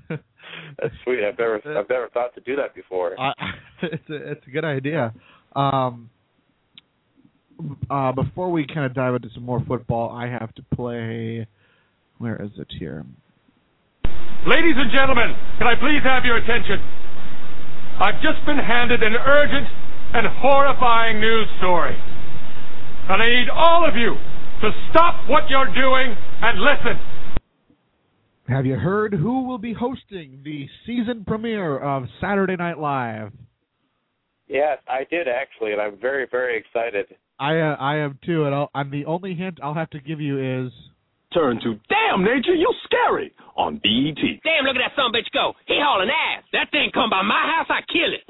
[0.08, 1.20] That's sweet.
[1.24, 3.18] I've never I've never thought to do that before.
[3.20, 3.32] I,
[3.82, 5.14] it's a it's a good idea.
[5.54, 6.10] Um
[7.88, 11.46] uh before we kind of dive into some more football, I have to play
[12.18, 13.06] where is it here?
[14.48, 16.82] Ladies and gentlemen, can I please have your attention?
[18.00, 19.68] I've just been handed an urgent
[20.12, 21.96] and horrifying news story.
[23.08, 24.16] And I need all of you
[24.64, 26.98] to stop what you're doing and listen.
[28.48, 33.32] Have you heard who will be hosting the season premiere of Saturday Night Live?
[34.48, 37.06] Yes, I did actually, and I'm very very excited.
[37.38, 40.20] I uh, I am too, and I'll, I'm the only hint I'll have to give
[40.20, 40.72] you is
[41.34, 44.16] Turn to Damn Nature, you scary on BET.
[44.44, 45.52] Damn, look at that son bitch go.
[45.66, 46.44] He hauling ass.
[46.52, 48.24] That thing come by my house, I kill it.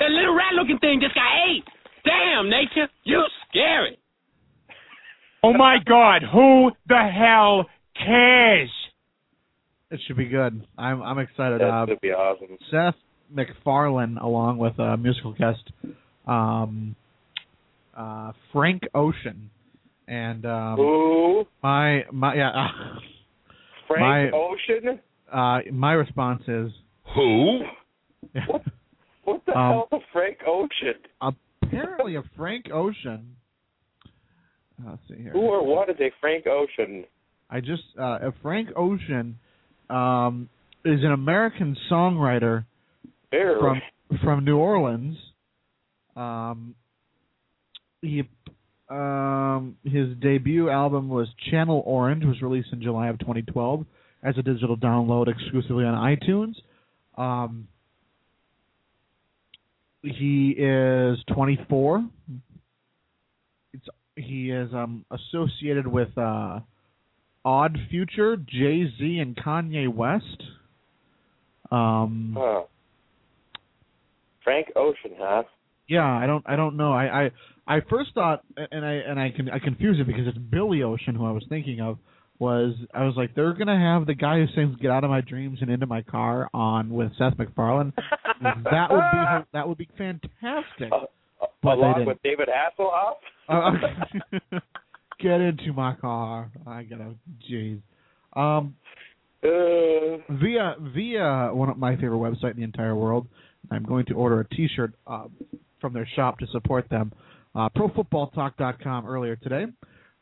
[0.00, 1.62] that little rat looking thing just got ate.
[2.02, 3.98] Damn, nature, you scary.
[5.46, 8.70] Oh my god, who the hell cares?
[9.90, 10.66] it should be good.
[10.76, 11.60] I'm I'm excited.
[11.60, 12.56] That Uh, would be awesome.
[12.70, 12.96] Seth
[13.30, 15.62] MacFarlane, along with a musical guest,
[16.26, 16.96] um,
[17.96, 19.50] uh, Frank Ocean,
[20.08, 21.44] and um, Who?
[21.62, 22.50] my my yeah.
[22.50, 22.68] Uh,
[23.86, 25.00] Frank my, Ocean?
[25.32, 26.72] uh, my response is
[27.14, 27.60] Who?
[29.24, 30.98] What the Um, hell is a Frank Ocean?
[31.20, 33.36] apparently a Frank Ocean.
[34.84, 35.32] Let's see here.
[35.32, 37.04] Who or what is a Frank Ocean?
[37.48, 39.38] I just uh, a Frank Ocean
[39.88, 40.48] um,
[40.84, 42.64] is an American songwriter
[43.30, 43.80] from
[44.22, 45.16] from New Orleans.
[46.14, 46.74] Um,
[48.02, 48.22] he
[48.88, 53.84] um, his debut album was Channel Orange, was released in July of 2012
[54.22, 56.54] as a digital download exclusively on iTunes.
[57.20, 57.68] Um,
[60.02, 62.08] he is 24.
[64.16, 66.60] He is um, associated with uh,
[67.44, 70.42] Odd Future, Jay Z, and Kanye West.
[71.70, 72.62] Um, Huh.
[74.42, 75.42] Frank Ocean, huh?
[75.88, 76.92] Yeah, I don't I don't know.
[76.92, 77.30] I I
[77.66, 81.14] I first thought and I and I can I confuse it because it's Billy Ocean
[81.16, 81.98] who I was thinking of
[82.38, 85.20] was I was like they're gonna have the guy who sings "Get Out of My
[85.20, 87.92] Dreams" and "Into My Car" on with Seth MacFarlane.
[88.42, 90.92] that would be that would be fantastic.
[91.66, 92.08] But they Along didn't.
[92.08, 93.14] with David Hasselhoff?
[93.48, 93.70] Uh,
[95.20, 96.50] get into my car.
[96.66, 97.14] I gotta,
[97.48, 97.80] jeez.
[98.34, 98.74] Um,
[99.44, 103.28] Uh, via via one of my favorite website in the entire world.
[103.70, 105.26] I'm going to order a T-shirt uh,
[105.80, 107.12] from their shop to support them.
[107.54, 109.66] Uh, ProFootballTalk.com earlier today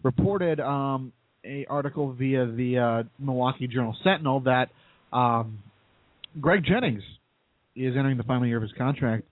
[0.03, 1.13] reported um,
[1.47, 4.69] a article via the uh, Milwaukee Journal Sentinel that
[5.13, 5.61] um,
[6.41, 7.03] Greg Jennings
[7.75, 9.25] is entering the final year of his contract.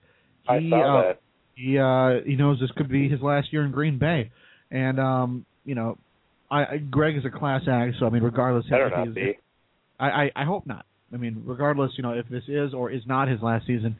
[0.47, 1.21] I He, saw uh, that.
[1.55, 4.31] He uh, he knows this could be his last year in Green Bay,
[4.71, 5.97] and um, you know,
[6.49, 9.37] I, I Greg is a class act, so I mean, regardless Better if not be.
[9.99, 10.85] I, I I hope not.
[11.13, 13.97] I mean, regardless, you know, if this is or is not his last season,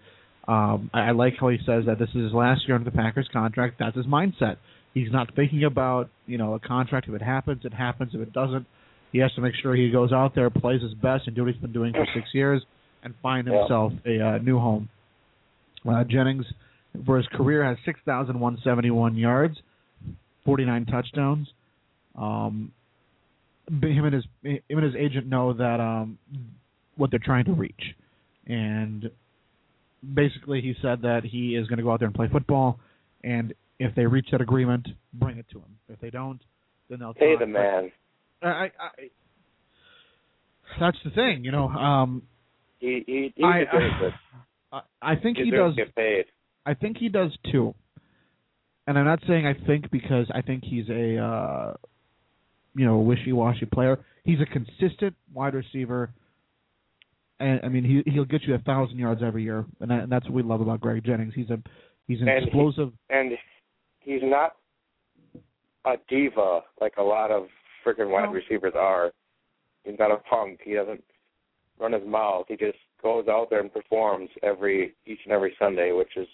[0.47, 2.95] um, I, I like how he says that this is his last year under the
[2.95, 3.75] Packers contract.
[3.79, 4.57] That's his mindset.
[4.95, 7.07] He's not thinking about you know a contract.
[7.07, 8.11] If it happens, it happens.
[8.15, 8.65] If it doesn't,
[9.11, 11.53] he has to make sure he goes out there, plays his best, and do what
[11.53, 12.63] he's been doing for six years,
[13.03, 13.59] and find Yeah.
[13.59, 14.89] himself a uh, new home.
[15.87, 16.45] Uh, Jennings,
[17.05, 19.57] for his career, has six thousand one seventy one yards,
[20.45, 21.47] forty nine touchdowns.
[22.15, 22.71] Um,
[23.67, 26.17] him and his him and his agent know that um
[26.95, 27.95] what they're trying to reach,
[28.45, 29.09] and
[30.13, 32.79] basically he said that he is going to go out there and play football,
[33.23, 35.77] and if they reach that agreement, bring it to him.
[35.89, 36.39] If they don't,
[36.89, 37.91] then they'll Pay the man.
[38.41, 38.69] I, I, I
[40.79, 41.67] that's the thing, you know.
[41.67, 42.23] Um,
[42.79, 43.63] He he, he I.
[44.71, 45.75] I I think He he does.
[45.75, 46.25] get paid.
[46.65, 47.73] I think he does too.
[48.87, 51.73] And I'm not saying I think because I think he's a uh
[52.75, 53.99] you know, wishy-washy player.
[54.23, 56.09] He's a consistent wide receiver.
[57.39, 60.11] And I mean, he he'll get you a thousand yards every year, and, that, and
[60.11, 61.33] that's what we love about Greg Jennings.
[61.35, 61.59] He's a
[62.07, 62.91] he's an And he- explosive.
[63.09, 63.31] And
[63.99, 64.55] he's not
[65.85, 67.47] a diva like a lot of
[67.85, 68.31] freaking wide No.
[68.31, 69.11] receivers are.
[69.83, 70.61] He's not a punk.
[70.63, 71.03] He doesn't
[71.79, 72.45] run his mouth.
[72.47, 76.27] He just goes out there and performs every each and every Sunday, which is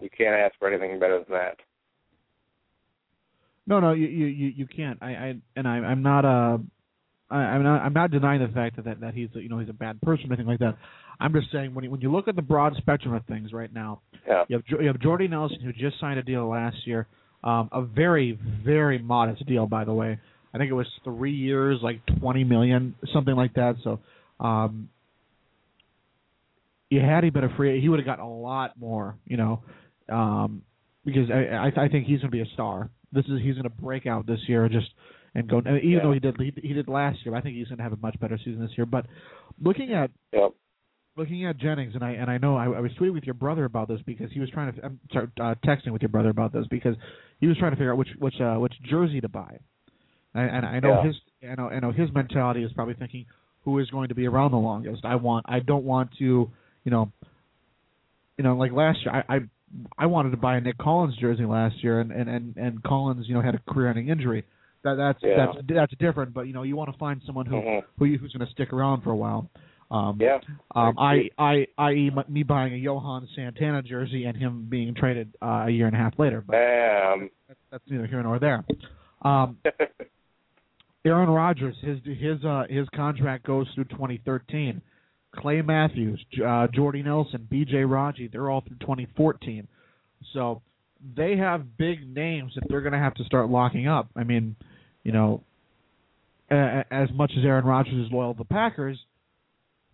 [0.00, 1.56] You can't ask for anything better than that.
[3.66, 4.98] No, no, you you you, can't.
[5.00, 6.58] I, I and I I'm not uh
[7.30, 9.58] I, I'm not I'm not denying the fact that, that that he's a, you know
[9.58, 10.76] he's a bad person or anything like that.
[11.20, 13.72] I'm just saying when you, when you look at the broad spectrum of things right
[13.72, 14.44] now, Yeah.
[14.48, 17.06] you have you have Jordy Nelson who just signed a deal last year,
[17.44, 20.18] um, a very very modest deal by the way.
[20.52, 23.76] I think it was three years, like twenty million, something like that.
[23.84, 24.00] So,
[24.40, 24.88] um,
[26.90, 29.62] you had he been a free, he would have gotten a lot more, you know,
[30.12, 30.62] um,
[31.04, 32.90] because I I, I think he's going to be a star.
[33.12, 34.86] This is he's going to break out this year just
[35.34, 35.58] and go.
[35.58, 35.98] Even Yeah.
[36.02, 37.96] though he did he, he did last year, I think he's going to have a
[37.96, 38.86] much better season this year.
[38.86, 39.06] But
[39.60, 40.52] looking at Yep.
[41.16, 43.64] looking at Jennings, and I and I know I, I was tweeting with your brother
[43.64, 44.84] about this because he was trying to.
[44.84, 46.96] I'm sorry, uh, texting with your brother about this because
[47.40, 49.58] he was trying to figure out which which uh, which jersey to buy.
[50.34, 51.06] And, and I know Yeah.
[51.06, 51.16] his
[51.50, 53.26] I know I know his mentality is probably thinking
[53.64, 55.04] who is going to be around the longest.
[55.04, 56.50] I want I don't want to
[56.84, 57.12] you know
[58.38, 59.38] you know like last year I I,
[59.98, 63.26] I wanted to buy a Nick Collins jersey last year and and and, and Collins
[63.28, 64.44] you know had a career-ending injury.
[64.84, 65.46] That that's Yeah.
[65.54, 66.34] that's that's different.
[66.34, 67.84] But you know you want to find someone who Mhm.
[67.98, 69.50] who you, who's going to stick around for a while.
[69.90, 70.38] Um, Yeah.
[70.74, 71.28] um, I.
[71.38, 75.86] I, i.e., me buying a Johan Santana jersey and him being traded uh, a year
[75.86, 77.28] and a half later, but Bam.
[77.70, 78.64] that's neither here nor there.
[79.20, 79.58] Um,
[81.04, 84.80] Aaron Rodgers, his his uh, his contract goes through 2013.
[85.36, 87.84] Clay Matthews, uh, Jordy Nelson, B.J.
[87.84, 89.66] Raji, they're all through 2014.
[90.34, 90.60] So
[91.16, 94.08] they have big names that they're going to have to start locking up.
[94.14, 94.56] I mean,
[95.04, 95.42] you know,
[96.50, 98.98] a- as much as Aaron Rodgers is loyal to the Packers,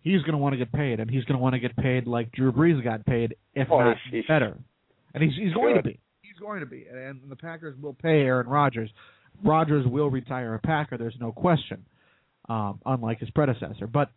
[0.01, 2.05] he's going to want to get paid, and he's going to want to get paid
[2.05, 4.57] like Drew Brees got paid, if Oh, not he's- better.
[5.13, 5.99] And he's he's going to be.
[6.21, 8.91] He's going to be, and the Packers will pay Aaron Rodgers.
[9.43, 10.97] Rodgers will retire a Packer.
[10.97, 11.83] There's no question,
[12.47, 13.87] um, unlike his predecessor.
[13.87, 14.11] But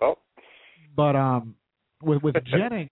[0.00, 0.16] Oh.
[0.96, 1.54] but um,
[2.02, 2.90] with with Jennings,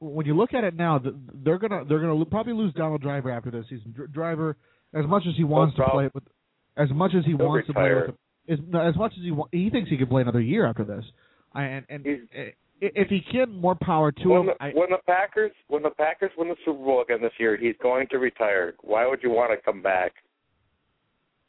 [0.00, 1.00] when you look at it now,
[1.44, 3.94] they're gonna they're gonna probably lose Donald Driver after this season.
[4.12, 4.56] Driver,
[4.94, 6.24] as much as he wants to play with,
[6.76, 8.06] as much as he He'll wants to play retire.
[8.48, 11.04] with, as, as much as he he thinks he can play another year after this.
[11.54, 14.46] And and i- if he can, more power to When him.
[14.46, 17.56] the, I, when the Packers when the Packers win the Super Bowl again this year,
[17.56, 18.74] he's going to retire.
[18.82, 20.12] Why would you want to come back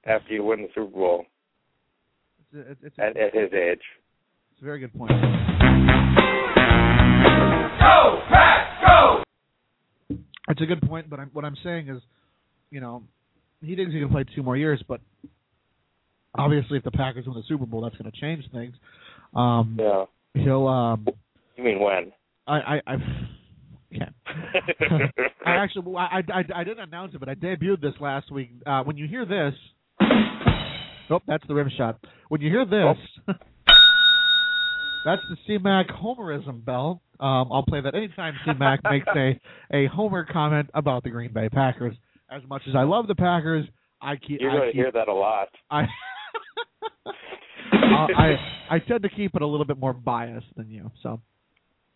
[0.05, 1.25] after you win the Super Bowl
[2.51, 3.81] it's, it's, it's, at, at his age?
[4.59, 5.09] It's a very good point.
[5.11, 5.15] Go,
[8.27, 9.23] Pack, go!
[10.49, 12.01] It's a good point, but I'm, what I'm saying is,
[12.69, 13.03] you know,
[13.61, 14.99] he thinks he can play two more years, but
[16.37, 18.75] obviously, if the Packers win the Super Bowl, that's going to change things.
[19.33, 20.03] Um, Yeah.
[20.33, 20.67] He'll.
[20.67, 21.07] Um,
[21.55, 22.11] You mean when?
[22.45, 22.57] I.
[22.57, 22.81] I.
[22.85, 22.95] I
[23.97, 24.13] can't.
[25.45, 28.51] I actually, I, I, I didn't announce it, but I debuted this last week.
[28.65, 29.53] Uh, when you hear this,
[31.09, 31.97] oh, that's the rim shot.
[32.27, 33.35] When you hear this,
[35.05, 37.01] that's the C-Mac homerism bell.
[37.19, 39.39] Um, I'll play that anytime C-Mac makes a
[39.71, 41.95] a homer comment about the Green Bay Packers.
[42.31, 43.65] As much as I love the Packers,
[44.01, 44.39] I keep.
[44.39, 45.49] You're going to hear that a lot.
[45.71, 45.83] I.
[47.05, 48.35] uh, I
[48.69, 50.91] I tend to keep it a little bit more biased than you.
[51.03, 51.21] So.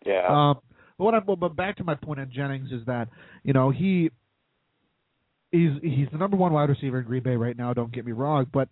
[0.04, 0.26] Yeah.
[0.28, 0.60] Um,
[0.98, 3.08] but what I but back to my point on Jennings is that
[3.42, 4.10] you know he
[5.50, 7.72] he's he's the number one wide receiver in Green Bay right now.
[7.72, 8.68] Don't get me wrong, but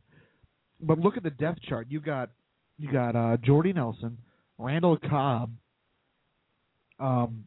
[0.80, 1.86] but look at the depth chart.
[1.88, 2.30] You got
[2.82, 4.18] you got uh, Jordy Nelson,
[4.58, 5.52] Randall Cobb,
[6.98, 7.44] um,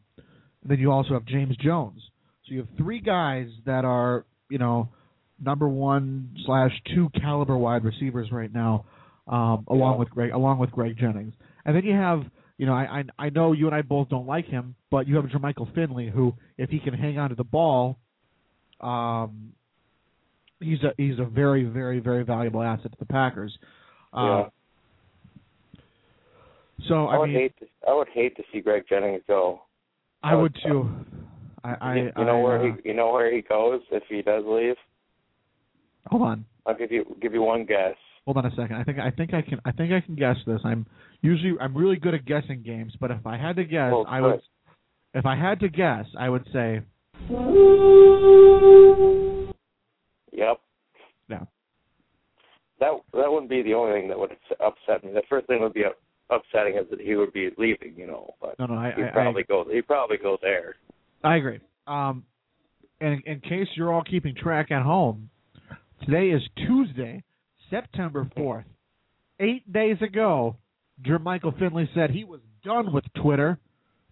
[0.64, 2.00] then you also have James Jones.
[2.46, 4.88] So you have three guys that are you know
[5.40, 8.86] number one slash two caliber wide receivers right now,
[9.28, 12.22] um, along with Greg along with Greg Jennings, and then you have
[12.58, 15.16] you know, I, I I know you and I both don't like him, but you
[15.16, 17.98] have Jermichael Finley, who, if he can hang on to the ball,
[18.80, 19.52] um,
[20.60, 23.56] he's a he's a very very very valuable asset to the Packers.
[24.12, 24.44] Uh, Yeah.
[26.88, 29.62] So I, I would mean, hate to, I would hate to see Greg Jennings go.
[30.22, 30.88] I would too.
[31.64, 34.02] I, I you, you know I, where uh, he you know where he goes if
[34.08, 34.76] he does leave.
[36.06, 37.94] Hold on, I'll give you give you one guess.
[38.24, 38.76] hold on a second.
[38.76, 40.60] I think I think I can I think I can guess this.
[40.64, 40.86] I'm
[41.22, 44.40] usually I'm really good at guessing games, but if I had to guess, I would.
[45.14, 46.82] If I had to guess, I would say
[50.32, 50.60] Yep.
[51.28, 51.44] Yeah.
[52.78, 55.12] That that wouldn't be the only thing that would upset me.
[55.12, 55.84] The first thing would be
[56.30, 58.34] upsetting is that he would be leaving, you know.
[58.40, 59.66] But no no I he I, I, probably goes.
[59.72, 60.76] He probably goes there.
[61.24, 61.60] I agree.
[61.86, 62.24] Um,
[63.00, 65.30] and in case you're all keeping track at home,
[66.04, 67.22] today is Tuesday,
[67.70, 68.64] September 4th.
[69.38, 70.56] Eight days ago,
[71.04, 73.58] Jermichael Finley said he was done with Twitter,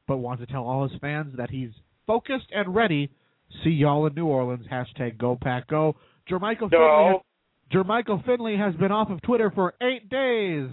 [0.06, 1.70] but wants to tell all his fans that he's
[2.06, 3.10] focused and ready.
[3.62, 4.66] See y'all in New Orleans.
[4.70, 5.96] Hashtag Go Pack Go.
[6.28, 7.12] Jermichael Finley.
[7.12, 7.20] Has,
[7.72, 10.68] Jermichael Finley has been off of Twitter for eight days.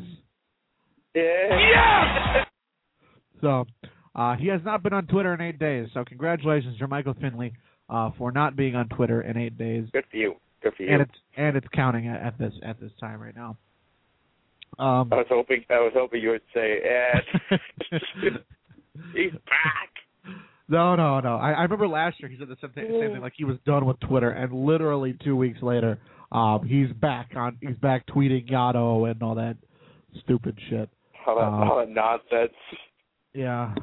[1.15, 2.43] Yeah.
[3.41, 3.65] So,
[4.13, 7.53] Uh, he has not been on Twitter in eight days, so congratulations, Jermichael Finley,
[7.89, 9.85] uh, for not being on Twitter in eight days.
[9.93, 10.35] Good for you.
[10.61, 10.93] Good for you.
[10.93, 13.57] And it's and it's counting at, at this at this time right now.
[14.77, 17.59] Um, I was hoping I was hoping you would say, Ed,
[19.13, 19.89] he's back.
[20.69, 21.37] No, no, no.
[21.37, 23.57] I, I remember last year he said the same thing, same thing, like he was
[23.65, 25.99] done with Twitter, and literally two weeks later,
[26.31, 27.57] um, he's back on.
[27.59, 29.57] He's back tweeting Yado and all that
[30.23, 30.89] stupid shit.
[31.25, 32.53] All that, Um, all that nonsense.
[33.33, 33.73] Yeah.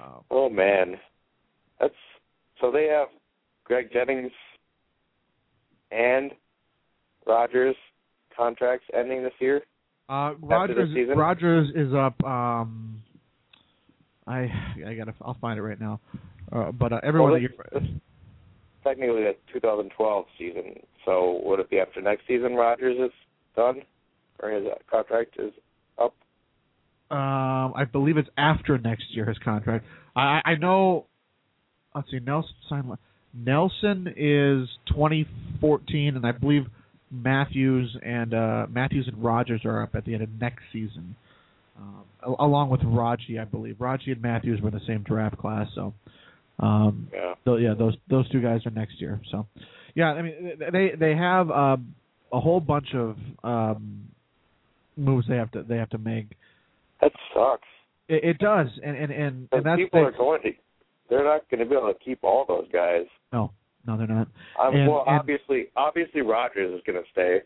[0.00, 0.98] Um, Oh man,
[1.78, 1.94] that's
[2.60, 3.08] so they have
[3.64, 4.32] Greg Jennings
[5.90, 6.32] and
[7.26, 7.76] Rodgers
[8.36, 9.62] contracts ending this year.
[10.08, 10.88] Uh, Rodgers?
[11.14, 12.22] Rodgers is up.
[12.24, 13.02] Um,
[14.26, 14.50] I
[14.86, 16.00] I gotta I'll find it right now.
[16.52, 17.90] Uh, but uh, everyone Well, that you're
[18.82, 20.80] technically the 2012 season.
[21.04, 23.12] So would it be after next season Rodgers is
[23.54, 23.82] done,
[24.42, 25.52] or his uh, contract is
[25.98, 26.14] up?
[27.10, 29.84] Um, I believe it's after next year his contract.
[30.16, 31.06] I I know.
[31.94, 32.20] Let's see.
[32.20, 32.92] Nelson signed.
[33.34, 36.66] Nelson is 2014, and I believe
[37.10, 41.14] Matthews and uh, Matthews and Rodgers are up at the end of next season,
[41.78, 42.04] um,
[42.38, 43.76] along with Raji, I believe.
[43.80, 45.94] Raji and Matthews were in the same draft class, so.
[46.58, 47.34] Um, Yeah.
[47.44, 49.18] so yeah, those those two guys are next year.
[49.30, 49.46] So,
[49.94, 51.94] yeah, I mean they they have um,
[52.32, 54.08] a whole bunch of um,
[55.00, 56.36] moves they have to they have to make.
[57.00, 57.66] That sucks.
[58.08, 60.50] It, it does, and and and, and that's people the- are going to.
[61.08, 63.06] They're not going to be able to keep all those guys.
[63.32, 63.50] no,
[63.86, 64.28] no, they're not.
[64.62, 67.40] Um, And- well, and- obviously, obviously Rodgers is going to stay.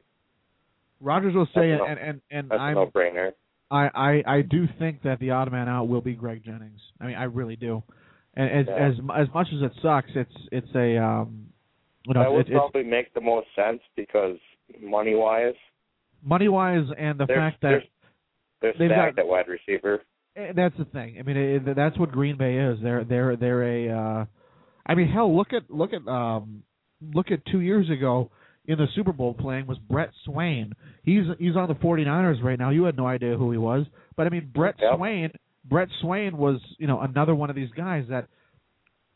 [1.00, 3.32] Rodgers will say, That's a no- and and and That's I'm, a no-brainer.
[3.70, 6.80] I, I I do think that the odd man out will be Greg Jennings.
[7.00, 7.82] I mean, I really do.
[8.34, 8.88] And as Yeah.
[8.88, 8.94] as
[9.28, 11.46] as much as it sucks, it's it's a um,
[12.07, 14.36] you know, that would it's probably make the most sense because
[14.82, 15.55] money-wise,
[16.24, 17.82] money wise, and the There's- fact that
[18.60, 20.02] they're They've stacked got- at wide receiver.
[20.36, 21.16] Eh, That's the thing.
[21.18, 22.78] I mean, it, that's what Green Bay is.
[22.82, 23.88] They're they're they're a.
[23.90, 24.24] Uh,
[24.86, 26.62] I mean, hell, look at look at um,
[27.14, 28.30] look at two years ago
[28.66, 30.72] in the Super Bowl playing was Brett Swain.
[31.04, 32.70] He's he's on the 49ers right now.
[32.70, 34.96] You had no idea who he was, but I mean, Brett Yep.
[34.96, 35.30] Swain.
[35.66, 38.26] Brett Swain was you know another one of these guys that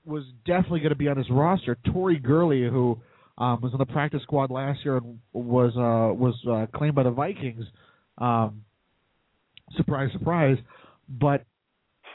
[0.05, 1.77] was definitely going to be on his roster.
[1.93, 2.99] Tori Gurley, who
[3.39, 7.05] um, was on the practice squad last year and was uh, was uh, claimed by
[7.05, 7.65] the Vikings.
[8.19, 8.65] Um,
[9.77, 10.59] surprise, surprise.
[11.09, 11.45] But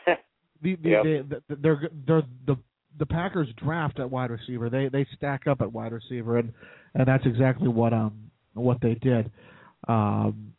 [0.62, 1.04] the the, Yep.
[1.04, 2.58] the, the they're they're the
[3.00, 4.70] the Packers draft at wide receiver.
[4.70, 6.54] They they stack up at wide receiver, and
[6.94, 9.32] and that's exactly what um what they did.
[9.88, 10.54] Um,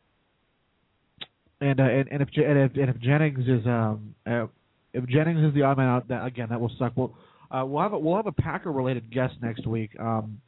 [1.61, 4.47] and uh, and and if, and if and if Jennings is um uh,
[4.95, 6.93] if Jennings is the odd man out, that again that will suck.
[6.97, 7.15] We'll
[7.51, 9.91] uh, we'll have a, we'll have a Packer related guest next week.
[10.01, 10.41] Um,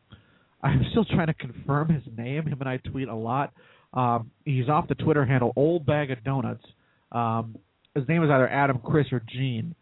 [0.62, 2.46] I'm still trying to confirm his name.
[2.46, 3.52] Him and I tweet a lot.
[3.92, 6.64] Um, he's off the Twitter handle Old Bag of Donuts.
[7.12, 7.56] Um,
[7.94, 9.74] his name is either Adam, Chris, or Gene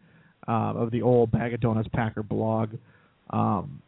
[0.47, 2.69] uh, of the Old Bag of Donuts Packer blog.
[3.31, 3.81] Um,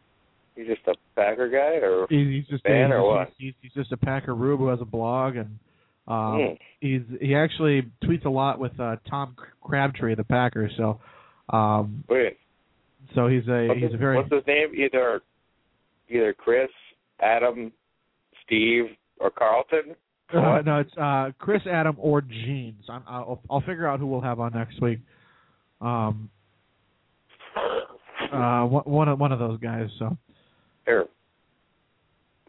[0.56, 3.32] He's just a Packer guy, or he- he's just fan, he's, or what?
[3.38, 5.58] He's, he's just a Packer rube who has a blog, and
[6.08, 6.54] um, Hmm.
[6.80, 10.72] he's he actually tweets a lot with uh, Tom Crabtree of the Packers.
[10.76, 10.98] So,
[11.50, 12.38] um, Wait,
[13.14, 14.72] so he's a what's he's his, a very what's his name?
[14.74, 15.22] Either
[16.08, 16.68] either Chris,
[17.20, 17.72] Adam,
[18.44, 18.84] Steve,
[19.20, 19.94] or Carlton.
[20.32, 22.76] Uh, no, it's uh, Chris, Adam, or Gene.
[22.86, 24.98] So I'm, I'll, I'll figure out who we'll have on next week.
[25.80, 26.28] Um,
[28.32, 29.88] uh, one one of one of those guys.
[29.98, 30.16] So,
[30.84, 31.06] Here.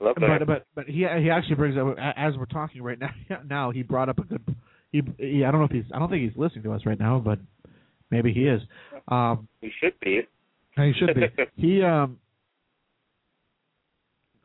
[0.02, 0.40] Love that.
[0.40, 3.12] but but but he he actually brings up as we're talking right now.
[3.50, 4.56] Now he brought up a good.
[4.92, 7.00] He, he I don't know if he's I don't think he's listening to us right
[7.00, 7.40] now, but
[8.12, 8.62] maybe he is.
[9.08, 10.22] Um, he should be.
[10.76, 11.22] he should be.
[11.56, 12.18] he um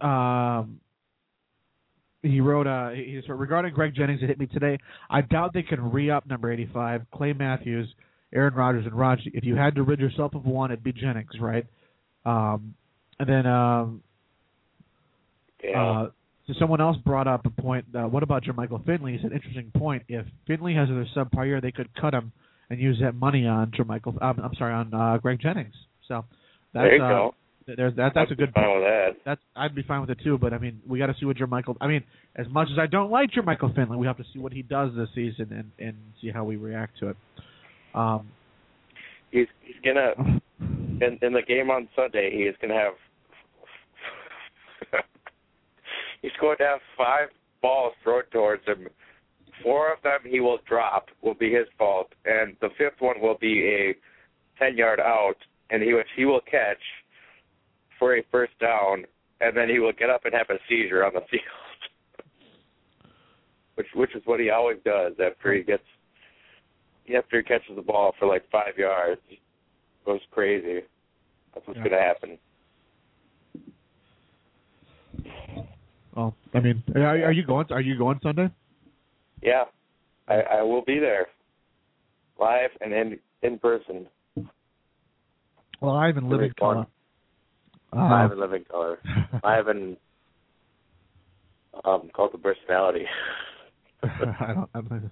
[0.00, 0.80] um
[2.22, 4.78] he wrote uh he said regarding Greg Jennings it hit me today.
[5.10, 7.88] I doubt they can re up number eighty five, Clay Matthews,
[8.34, 9.30] Aaron Rodgers and Raji.
[9.34, 11.66] If you had to rid yourself of one, it'd be Jennings, right?
[12.24, 12.74] Um
[13.18, 14.02] and then um
[15.62, 15.82] Yeah.
[15.82, 16.10] uh
[16.46, 17.86] so someone else brought up a point.
[17.94, 19.16] Uh, what about Jermichael Finley?
[19.16, 20.02] He an interesting point.
[20.08, 22.32] If Finley has another subpar year, they could cut him
[22.68, 24.20] and use that money on Jermichael.
[24.22, 25.74] Um, I'm sorry, on uh, Greg Jennings.
[26.06, 26.24] So
[26.74, 27.34] that's there you uh, go.
[27.66, 28.12] Th- There's that.
[28.14, 28.52] That's I'd a good.
[28.54, 29.08] fine with that.
[29.24, 30.38] That's I'd be fine with it too.
[30.38, 31.76] But I mean, we got to see what Jermichael.
[31.80, 32.02] I mean,
[32.36, 34.90] as much as I don't like Jermichael Finley, we have to see what he does
[34.96, 37.16] this season and and see how we react to it.
[37.94, 38.28] Um,
[39.30, 40.12] He's he's gonna
[40.60, 42.30] in in the game on Sunday.
[42.32, 42.92] He is gonna have.
[46.22, 47.28] he's going to have five
[47.62, 48.88] balls thrown towards him.
[49.62, 53.38] Four of them he will drop, will be his fault, and the fifth one will
[53.40, 53.94] be a
[54.62, 55.36] ten yard out,
[55.70, 56.78] and he which he will catch
[58.04, 59.04] for a first down,
[59.40, 61.42] and then he will get up and have a seizure on the field.
[63.76, 65.82] which which is what he always does after he gets
[67.16, 69.22] after he catches the ball for like five yards,
[70.04, 70.82] goes crazy.
[71.54, 71.84] That's what's Yeah.
[71.88, 72.38] gonna happen.
[76.14, 77.66] Well, I mean, are, are you going?
[77.70, 78.50] Are you going Sunday?
[79.42, 79.64] Yeah,
[80.28, 81.26] I, I will be there,
[82.38, 84.06] live and in in person.
[85.80, 86.84] Well, I haven't living Very
[87.94, 88.22] color.
[88.22, 88.98] live in living color.
[89.44, 89.96] live in
[91.84, 93.04] um called the personality.
[94.02, 94.70] I don't.
[94.74, 95.10] I'm,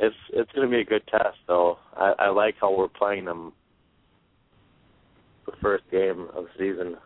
[0.00, 1.78] It's it's gonna be a good test though.
[1.96, 3.52] I, I like how we're playing them
[5.46, 6.96] the first game of the season,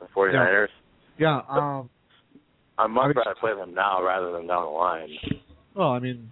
[0.00, 0.68] the 49ers.
[1.18, 1.40] yeah.
[1.48, 1.90] Um.
[2.78, 5.08] I'd much I would- rather play them now rather than down the line.
[5.74, 6.30] Well, I mean,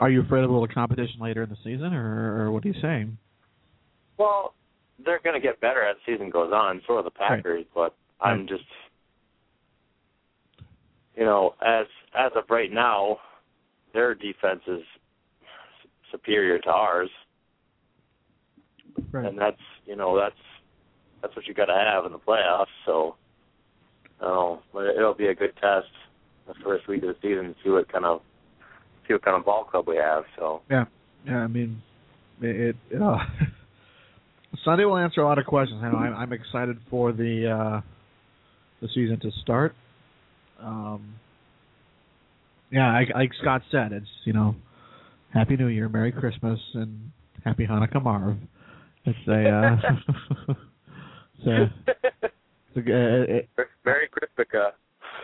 [0.00, 2.68] are you afraid of a little competition later in the season, or, or what are
[2.68, 3.16] you saying?
[4.18, 4.54] Well,
[5.04, 6.80] they're going to get better as the season goes on.
[6.86, 8.64] So are the Packers, but I'm just,
[11.16, 11.86] you know, as
[12.18, 13.18] as of right now,
[13.92, 14.82] their defense is
[16.10, 17.10] superior to ours,
[19.12, 19.26] Right.
[19.26, 20.34] and that's you know that's
[21.22, 22.66] that's what you got to have in the playoffs.
[22.86, 23.16] So,
[24.20, 25.88] oh, but it'll be a good test
[26.46, 28.20] the first week of the season to see what kind of
[29.06, 30.24] see what kind of ball club we have.
[30.38, 30.62] So.
[30.70, 30.84] Yeah.
[31.26, 31.38] Yeah.
[31.38, 31.82] I mean,
[32.40, 32.76] it.
[32.90, 33.18] it uh,
[34.64, 35.80] Sunday will answer a lot of questions.
[35.82, 37.80] I know I'm, I'm excited for the uh,
[38.80, 39.74] the season to start.
[40.60, 41.14] Um,
[42.70, 44.54] yeah, like, like Scott said, it's you know,
[45.32, 47.10] Happy New Year, Merry Christmas, and
[47.44, 48.36] Happy Hanukkah, Marv.
[49.04, 49.76] It's a uh,
[51.38, 51.62] it's a,
[52.74, 53.48] it's a, uh, it,
[53.84, 54.74] Merry Christmas.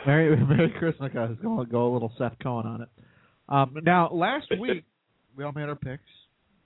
[0.07, 1.31] Merry Merry Christmas, guys.
[1.43, 2.89] Go go a little Seth Cohen on it.
[3.49, 4.85] Um, now, last week
[5.37, 6.03] we all made our picks.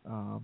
[0.07, 0.43] Um,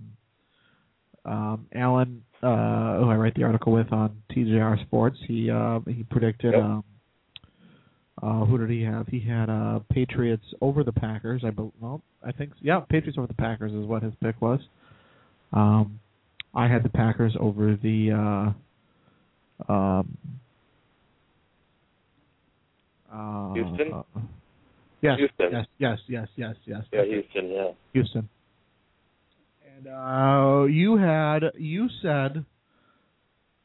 [1.27, 6.05] um, Alan, uh, who I write the article with on TJR Sports, he uh, he
[6.05, 6.55] predicted.
[6.55, 6.63] Yep.
[6.63, 6.85] Um,
[8.23, 9.07] uh, who did he have?
[9.09, 11.43] He had uh, Patriots over the Packers.
[11.45, 11.73] I believe.
[11.81, 14.61] well, I think yeah, Patriots over the Packers is what his pick was.
[15.53, 16.01] Um,
[16.55, 18.55] I had the Packers over the
[19.69, 20.17] uh, um,
[23.13, 23.93] uh, Houston?
[23.93, 24.03] uh,
[25.03, 25.49] yes, Houston.
[25.53, 26.83] yes, yes, yes, yes, yes.
[26.93, 27.51] Yeah, Houston.
[27.51, 27.71] Yeah.
[27.93, 28.29] Houston.
[29.77, 32.45] And uh, you had you said,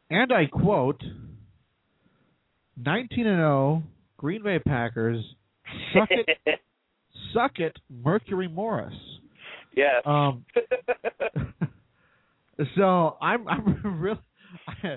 [0.09, 1.01] and I quote,
[2.76, 3.84] nineteen and zero
[4.18, 5.24] Green Bay Packers.
[5.93, 6.38] Suck it,
[7.34, 8.93] suck it, Mercury Morris.
[9.74, 10.01] Yes.
[10.05, 10.43] Um,
[12.76, 14.20] so I'm I'm really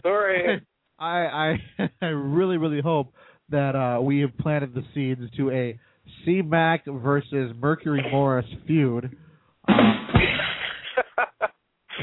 [0.02, 0.66] Sorry.
[0.98, 3.12] I I I really really hope
[3.50, 5.78] that uh, we have planted the seeds to a
[6.24, 9.16] C Mac versus Mercury Morris feud.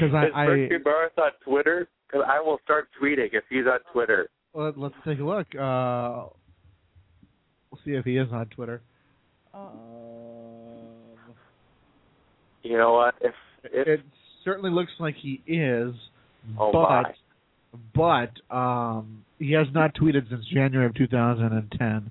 [0.02, 1.88] Because I, Is I Mercury Morris on Twitter?
[2.06, 4.28] Because I will start tweeting if he's on Twitter.
[4.52, 5.46] let, let's take a look.
[5.54, 6.26] Uh,
[7.70, 8.82] we'll see if he is on Twitter.
[9.54, 9.70] Um,
[12.62, 13.14] You know what?
[13.20, 13.34] If
[13.64, 14.00] if it
[14.44, 15.94] certainly looks like he is,
[16.58, 17.04] oh but
[17.94, 21.88] my, but um, he has not tweeted since January of 2010.
[21.88, 22.10] Um,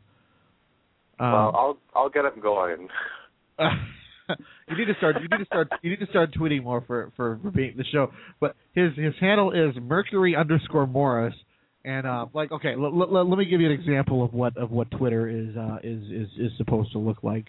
[1.19, 2.87] well, I'll I'll get him going.
[4.69, 5.15] you need to start.
[5.21, 5.69] You need to start.
[5.82, 8.11] You need to start tweeting more for for, for being the show.
[8.39, 11.36] But his his handle is Mercury underscore Morris,
[11.84, 14.71] and uh, like okay, l- l- let me give you an example of what of
[14.71, 17.47] what Twitter is uh, is is is supposed to look like.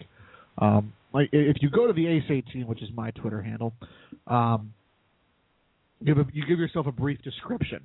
[0.57, 3.73] Um, like if you go to the Ace 18, which is my Twitter handle,
[4.27, 4.73] um,
[6.03, 7.81] give a, you give yourself a brief description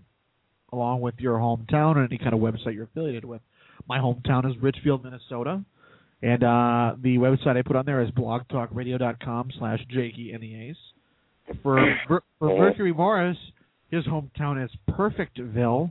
[0.72, 3.40] along with your hometown and any kind of website you're affiliated with.
[3.88, 5.64] My hometown is Richfield, Minnesota.
[6.22, 10.76] And uh, the website I put on there is blogtalkradio.com slash Jakey in the Ace.
[11.62, 12.22] For, for
[12.58, 13.38] Mercury Morris,
[13.90, 15.90] his hometown is Perfectville.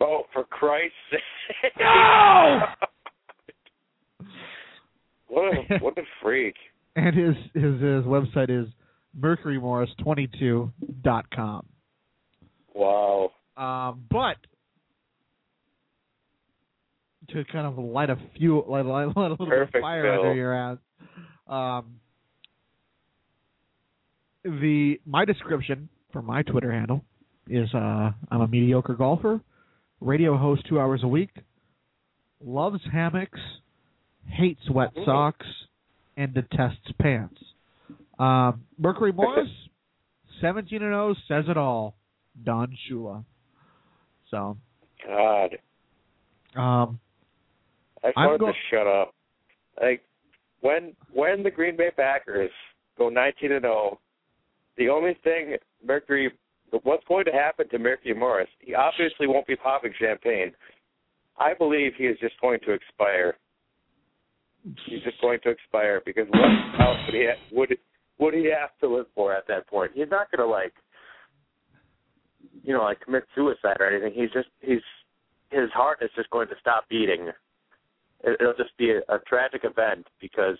[0.00, 1.20] Oh, for Christ's sake!
[1.78, 2.60] No!
[5.28, 6.54] what a what a freak!
[6.96, 8.68] And his, his, his website is
[9.18, 11.66] mercurymorris22.com.
[12.72, 13.32] Wow.
[13.56, 14.36] Um, but
[17.32, 20.24] to kind of light a few, light, light, light a little Perfect, fire Bill.
[20.26, 20.78] under your ass.
[21.46, 22.00] Um,
[24.44, 27.02] the my description for my Twitter handle
[27.48, 29.40] is uh, I'm a mediocre golfer,
[30.00, 31.30] radio host two hours a week,
[32.44, 33.40] loves hammocks,
[34.28, 35.46] hates wet socks,
[36.16, 37.36] and detests pants.
[38.18, 39.48] Um, Mercury Morris,
[40.40, 41.96] 17 and 0, says it all.
[42.42, 43.24] Don Shula.
[44.30, 44.56] So,
[45.06, 45.58] God,
[46.56, 46.98] um,
[48.04, 49.14] I just wanted go- to shut up.
[49.80, 50.02] Like
[50.60, 52.50] when when the Green Bay Packers
[52.98, 53.98] go 19 and 0,
[54.76, 56.30] the only thing Mercury,
[56.82, 58.48] what's going to happen to Mercury Morris?
[58.60, 60.52] He obviously won't be popping champagne.
[61.38, 63.36] I believe he is just going to expire.
[64.86, 67.76] he's just going to expire because what else would he ha- would
[68.18, 69.90] would he have to live for at that point?
[69.94, 70.72] He's not going to like
[72.62, 74.12] you know like commit suicide or anything.
[74.14, 74.82] He's just he's
[75.50, 77.30] his heart is just going to stop beating.
[78.24, 80.56] It, it'll just be a, a tragic event because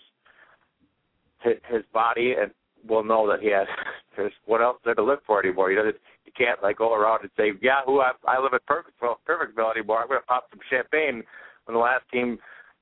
[1.41, 2.51] his, his body and
[2.87, 3.67] will know that he has.
[4.15, 5.71] There's what else there to live for anymore?
[5.71, 5.91] You know,
[6.25, 9.75] You can't like go around and say, "Yeah, who I, I live at Perfectville, Perfectville
[9.75, 10.01] anymore.
[10.01, 11.23] I'm going to pop some champagne
[11.65, 12.37] when the last team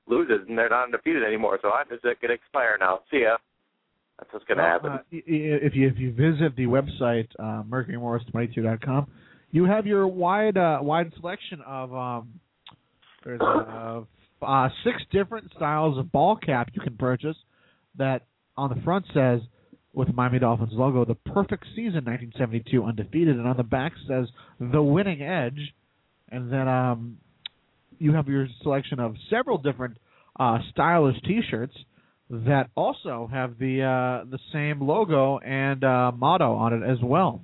[0.06, 1.58] loses and they're not undefeated anymore.
[1.62, 3.00] So I'm just going to expire now.
[3.10, 3.36] See ya."
[4.18, 4.92] That's what's going to happen.
[4.92, 9.08] Uh, if you if you visit the website uh, mercurymorris22.com,
[9.50, 12.28] you have your wide uh, wide selection of um,
[13.24, 14.02] there's uh,
[14.44, 17.36] uh, six different styles of ball cap you can purchase.
[17.96, 18.22] That
[18.56, 19.40] on the front says
[19.92, 24.26] with Miami Dolphins logo, the perfect season 1972 undefeated, and on the back says
[24.58, 25.72] the winning edge,
[26.30, 27.18] and then um,
[27.98, 29.96] you have your selection of several different
[30.38, 31.74] uh, stylish T-shirts
[32.30, 37.42] that also have the uh, the same logo and uh, motto on it as well.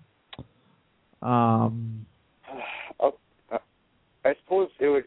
[1.22, 2.06] Um,
[3.02, 3.14] Oh,
[4.24, 5.04] I suppose it would.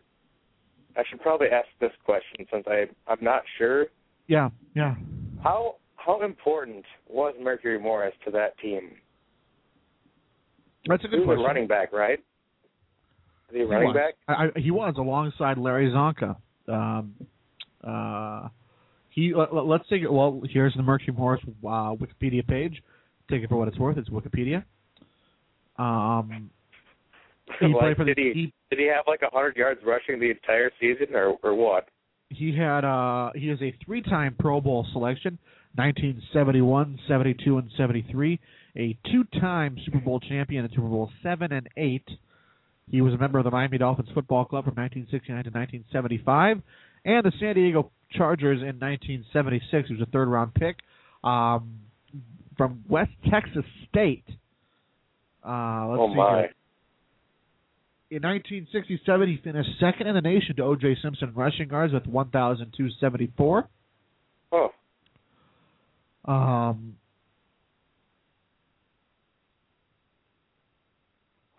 [0.96, 3.88] I should probably ask this question since I I'm not sure.
[4.28, 4.96] yeah, yeah.
[5.44, 8.92] How how important was Mercury Morris to that team?
[10.88, 11.46] That's a good He good was question.
[11.46, 12.20] a running back, right?
[13.50, 13.96] Is he a running was.
[13.96, 14.16] back?
[14.28, 16.36] I, I, he was alongside Larry Csonka.
[16.68, 17.14] Um,
[17.84, 18.50] uh,
[19.10, 20.12] he let, let's take it.
[20.12, 22.82] Well, here's the Mercury Morris uh, Wikipedia page.
[23.30, 23.98] Take it for what it's worth.
[23.98, 24.64] It's Wikipedia.
[25.78, 26.50] Um,
[27.60, 30.32] he like, played for the, he, did he have like a hundred yards rushing the
[30.32, 31.88] entire season, or or what?
[32.34, 35.38] he had uh he is a three-time Pro Bowl selection,
[35.76, 38.40] 1971, 72 and 73,
[38.78, 42.04] a two-time Super Bowl champion in Super Bowl 7 and 8.
[42.92, 46.62] He was a member of the Miami Dolphins football club from 1969 to 1975
[47.06, 49.88] and the San Diego Chargers in 1976.
[49.88, 50.78] He was a third-round pick
[51.24, 51.80] um
[52.58, 54.26] from West Texas State.
[55.46, 56.40] Uh let's oh see my!
[56.40, 56.54] here
[58.16, 60.98] in 1967, he finished second in the nation to O.J.
[61.02, 63.70] Simpson in rushing yards with 1,274.
[64.52, 64.72] Oh.
[66.26, 66.96] Um.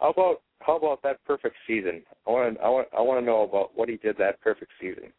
[0.01, 2.03] How about how about that perfect season?
[2.27, 5.13] I want I want I want to know about what he did that perfect season.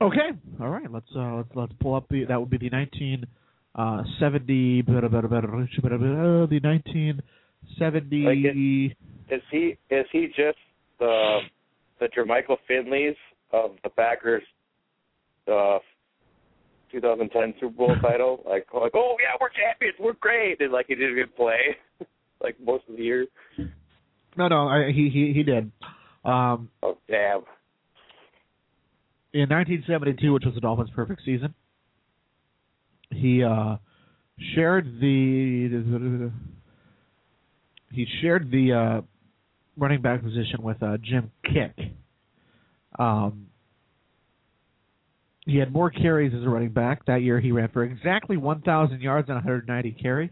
[0.00, 0.30] Okay,
[0.60, 0.90] all right.
[0.90, 6.60] Let's uh, let's let's pull up the that would be the 1970 uh, blah, the
[6.62, 7.22] 19.
[7.78, 8.22] Seventy.
[8.22, 8.94] Like he
[9.30, 10.58] is he just
[10.98, 11.40] the
[11.98, 13.16] the Jermichael Finleys
[13.52, 14.42] of the Packers?
[15.50, 15.78] Uh,
[16.92, 20.94] 2010 Super Bowl title, like like oh yeah we're champions we're great and like he
[20.94, 21.76] didn't even play
[22.42, 23.26] like most of the year.
[24.36, 25.70] No, no, I, he he he did.
[26.24, 27.42] Um, oh damn!
[29.32, 31.54] In 1972, which was the Dolphins' perfect season,
[33.12, 33.76] he uh,
[34.54, 36.32] shared the, the, the
[37.92, 39.00] he shared the uh,
[39.76, 41.92] running back position with uh, Jim Kiick.
[42.98, 43.46] Um,
[45.46, 47.40] he had more carries as a running back that year.
[47.40, 50.30] He ran for exactly 1,000 yards and 190 carries.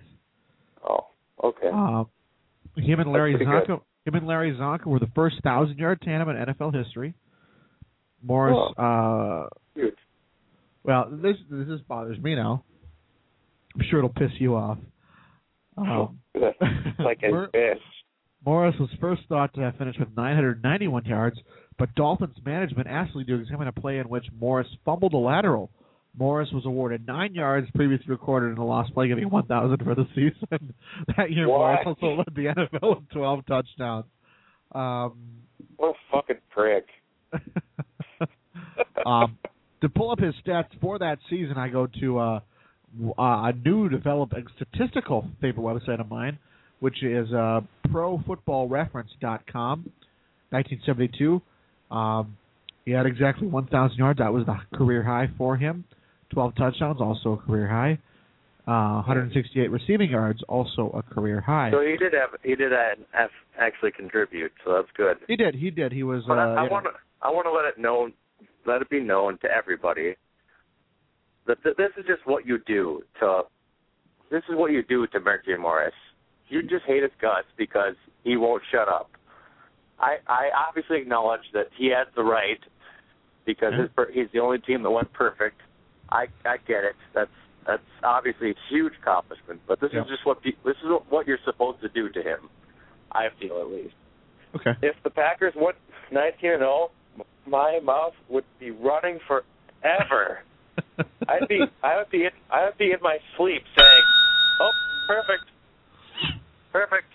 [0.89, 1.09] Oh
[1.43, 1.69] okay.
[1.73, 2.09] Um,
[2.77, 6.75] him and Larry Csonka, him and Larry Csonka were the first thousand-yard tandem in NFL
[6.75, 7.15] history.
[8.23, 9.95] Morris, uh, Huge.
[10.83, 12.65] well, this this bothers me now.
[13.75, 14.79] I'm sure it'll piss you off.
[15.89, 16.18] Um,
[16.99, 17.81] like Mor- best.
[18.45, 21.39] Morris was first thought to have finished with 991 yards,
[21.79, 25.70] but Dolphins management asked Lee to examine a play in which Morris fumbled a lateral.
[26.16, 30.07] Morris was awarded nine yards previously recorded in a lost play, giving 1,000 for the
[30.14, 30.74] season.
[31.16, 34.07] that year, Morris also led the NFL with 12 touchdowns.
[34.72, 35.18] Um,
[35.76, 36.87] What a fucking prick.
[39.07, 39.39] um,
[39.81, 42.41] to pull up his stats for that season, I go to uh,
[43.18, 46.39] a new developing statistical paper website of mine,
[46.80, 49.93] which is uh, ProFootballReference.com,
[50.51, 51.43] 1972.
[51.91, 52.36] Um,
[52.84, 54.18] he had exactly 1,000 yards.
[54.18, 55.84] That was the career high for him.
[56.32, 57.99] 12 touchdowns, also a career high.
[58.66, 61.70] Uh, 168 receiving yards, also a career high.
[61.70, 65.16] So he did have he did have, actually contribute, so that's good.
[65.26, 65.55] He did.
[65.55, 65.91] He did.
[65.91, 66.22] He was.
[66.28, 66.91] But uh, I, I want to
[67.22, 68.12] I want to let it known,
[68.66, 70.16] let it be known to everybody
[71.65, 73.43] this is just what you do to.
[74.31, 75.95] This is what you do to Mercury Morris.
[76.49, 77.95] You just hate his guts because
[78.25, 79.11] he won't shut up.
[79.99, 82.61] I I obviously acknowledge that he has the right
[83.47, 85.61] because his, per- he's the only team that went perfect.
[86.11, 86.97] I I get it.
[87.15, 87.31] That's
[87.67, 89.61] that's obviously a huge accomplishment.
[89.67, 90.03] But this Yeah.
[90.03, 92.49] is just what pe- this is what you're supposed to do to him.
[93.13, 93.95] I feel at least
[94.55, 94.75] Okay.
[94.83, 95.77] if the Packers went
[96.11, 96.91] 19 and 0,
[97.47, 99.45] my mouth would be running forever.
[101.49, 104.05] Be I would be in, I would be in my sleep saying,
[104.61, 104.71] "Oh,
[105.07, 105.45] perfect,
[106.73, 107.07] perfect,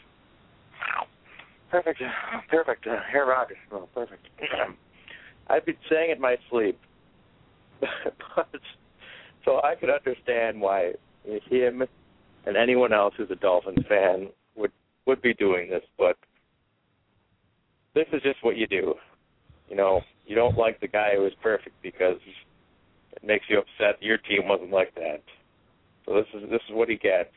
[1.69, 2.01] perfect,
[2.49, 4.27] perfect, uh, Aaron Rodgers, oh, perfect."
[5.49, 6.79] I'd be saying it in my sleep,
[7.79, 8.49] but
[9.45, 11.83] so I could understand why him
[12.45, 14.71] and anyone else who's a Dolphins fan would
[15.05, 16.17] would be doing this, but
[17.93, 18.95] this is just what you do.
[19.69, 22.17] You know, you don't like the guy who is perfect because
[23.15, 25.21] it makes you upset your team wasn't like that.
[26.05, 27.31] So this is this is what he gets.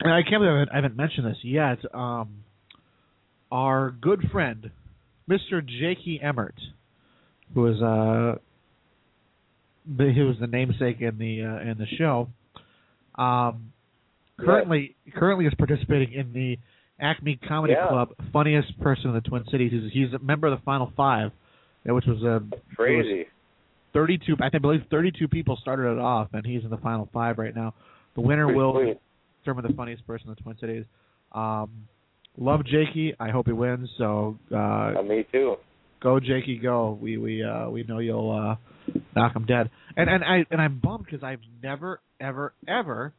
[0.00, 1.78] And I can't believe I haven't, mentioned this yet.
[1.94, 2.44] Um,
[3.50, 4.70] our good friend,
[5.28, 5.66] Mr.
[5.66, 6.54] Jakey Emmert,
[7.54, 8.36] who is uh,
[9.86, 12.28] the, was the namesake in the uh, in the show,
[13.16, 13.72] um,
[14.38, 16.58] currently currently is participating in the
[17.00, 17.88] Acme Comedy Yeah.
[17.88, 19.72] Club funniest person in the Twin Cities.
[19.72, 21.30] He's, he's a member of the Final Five,
[21.94, 22.42] which was a
[22.74, 23.26] Crazy.
[23.92, 27.08] 32 I think- I believe 32 people started it off and he's in the final
[27.12, 27.74] 5 right now.
[28.14, 28.94] The winner Pretty will
[29.42, 30.84] determine the funniest person in the Twin Cities.
[31.32, 31.70] Um
[32.38, 33.14] love Jakey.
[33.18, 33.88] I hope he wins.
[33.98, 34.56] So uh
[34.98, 35.56] Uh, me too.
[36.00, 36.98] go Jakey go.
[37.00, 38.56] We we uh we know you'll uh
[39.14, 39.70] knock him dead.
[39.96, 43.12] And and I and I'm bummed cuz I've never ever ever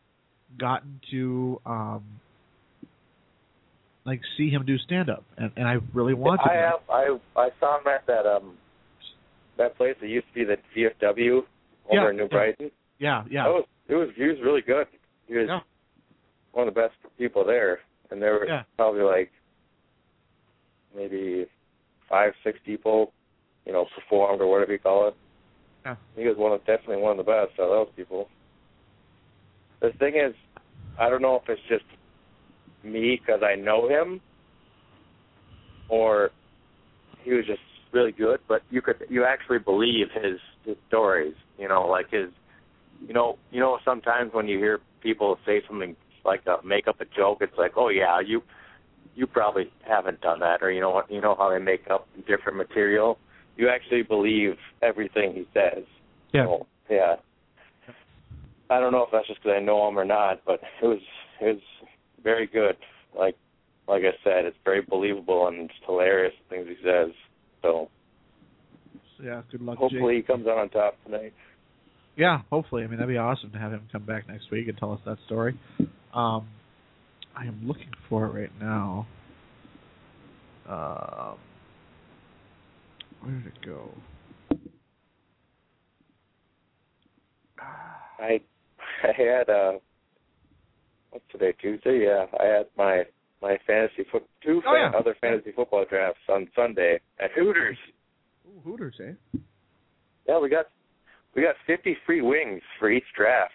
[0.57, 2.03] gotten to um
[4.08, 6.49] like see him do stand up and and I really want to.
[6.49, 8.58] I have I I saw him at that um
[9.58, 11.45] that place that used to be the VFW over
[11.91, 12.28] Yeah, in New yeah.
[12.30, 12.72] Brighton.
[12.99, 13.43] yeah, yeah.
[13.43, 14.88] That was it was he was really good.
[15.28, 15.60] He was Yeah.
[16.53, 17.80] one of the best people there,
[18.10, 18.64] and there were Yeah.
[18.78, 19.32] probably like
[20.95, 21.45] maybe
[22.10, 23.12] five six people,
[23.66, 25.16] you know, performed or whatever you call it.
[25.86, 25.95] Yeah.
[26.16, 28.30] He was one of definitely one of the best out of those people.
[29.82, 30.34] The thing is,
[30.99, 31.86] I don't know if it's just
[32.84, 34.21] me because I know him,
[35.89, 36.32] or
[37.23, 37.61] he was just
[37.91, 38.39] really good.
[38.47, 41.36] But you could you actually believe his his stories.
[41.57, 42.30] You know, like his,
[43.05, 43.80] you know, you know.
[43.84, 47.73] Sometimes when you hear people say something like uh, make up a joke, it's like,
[47.78, 48.41] oh yeah, you
[49.15, 52.07] you probably haven't done that, or you know what, you know how they make up
[52.28, 53.17] different material.
[53.57, 55.84] You actually believe everything he says.
[56.32, 56.45] Yeah.
[56.45, 57.15] So, yeah.
[58.69, 60.99] I don't know if that's just because I know him or not, but it was
[61.41, 61.61] it was
[62.24, 62.76] very good.
[63.18, 63.36] Like
[63.88, 67.11] like I said, it's very believable and it's hilarious things he says.
[67.61, 67.89] So
[69.24, 70.28] yeah, good luck hopefully Jakey.
[70.28, 71.34] he comes out on top tonight.
[72.15, 72.84] Yeah, hopefully.
[72.84, 74.99] I mean, that'd be awesome to have him come back next week and tell us
[75.05, 75.57] that story.
[76.13, 76.47] Um,
[77.36, 79.07] I am looking for it right now.
[80.68, 81.38] Um,
[83.22, 83.91] where did it go?
[88.20, 88.41] I
[89.03, 89.74] I had uh
[91.12, 92.05] what's today Tuesday?
[92.05, 93.03] Yeah, I had my
[93.41, 94.99] my fantasy foot two Oh, fan, yeah.
[94.99, 97.78] other fantasy football drafts on Sunday at Hooters.
[98.47, 99.39] Ooh, Hooters, eh?
[100.28, 100.68] Yeah, we got
[101.36, 103.53] we got fifty free wings for each draft.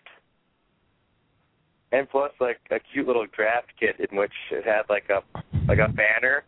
[1.91, 5.23] And plus like a cute little draft kit in which it had like a
[5.69, 6.45] like a banner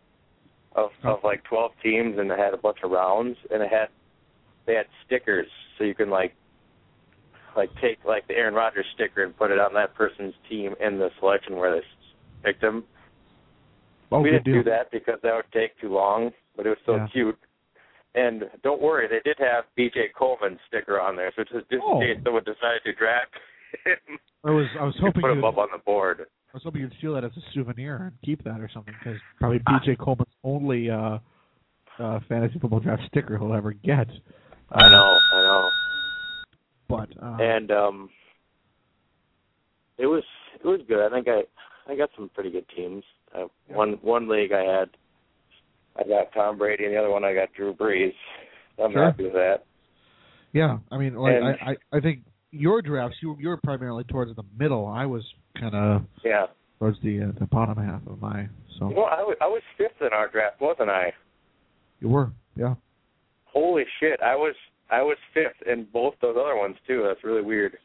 [0.75, 3.89] of of like twelve teams and it had a bunch of rounds and it had
[4.67, 5.47] they had stickers
[5.77, 6.35] so you can like
[7.57, 10.99] like take like the Aaron Rodgers sticker and put it on that person's team in
[10.99, 11.83] the selection where they
[12.43, 12.85] picked him.
[14.13, 16.97] Oh, we didn't do that because that would take too long, but it was so
[16.97, 17.07] Yeah.
[17.13, 17.39] cute.
[18.15, 22.01] And don't worry, they did have BJ Coleman's sticker on there, so just, just Oh.
[22.01, 23.33] in case someone decided to draft
[23.85, 26.21] him, I was I was hoping put him up on the board.
[26.21, 29.19] I was hoping you'd steal that as a souvenir and keep that or something because
[29.41, 29.97] probably B.J.
[29.97, 31.19] Coleman's only uh,
[31.99, 34.07] uh, fantasy football draft sticker he'll ever get.
[34.71, 35.71] I know, I know.
[36.99, 38.11] But uh, and um
[39.99, 40.22] it was
[40.62, 41.05] it was good.
[41.05, 41.42] I think I
[41.90, 43.05] I got some pretty good teams.
[43.34, 44.90] Uh, One one league I had
[45.97, 48.12] I got Tom Brady, and the other one I got Drew Brees.
[48.82, 49.05] I'm Sure.
[49.05, 49.64] happy with that.
[50.53, 51.51] Yeah, I mean, like And- I,
[51.92, 52.20] I, I think
[52.51, 54.86] your drafts you you were primarily towards the middle.
[54.86, 55.22] I was
[55.61, 56.47] kind of Yeah.
[56.78, 58.49] towards the uh, the bottom half of my.
[58.78, 61.12] So Well, I was, I was fifth in our draft, wasn't I?
[62.01, 62.74] you were, yeah.
[63.47, 64.55] Holy shit, I was
[64.99, 67.05] I was fifth in both those other ones too.
[67.07, 67.76] That's really weird.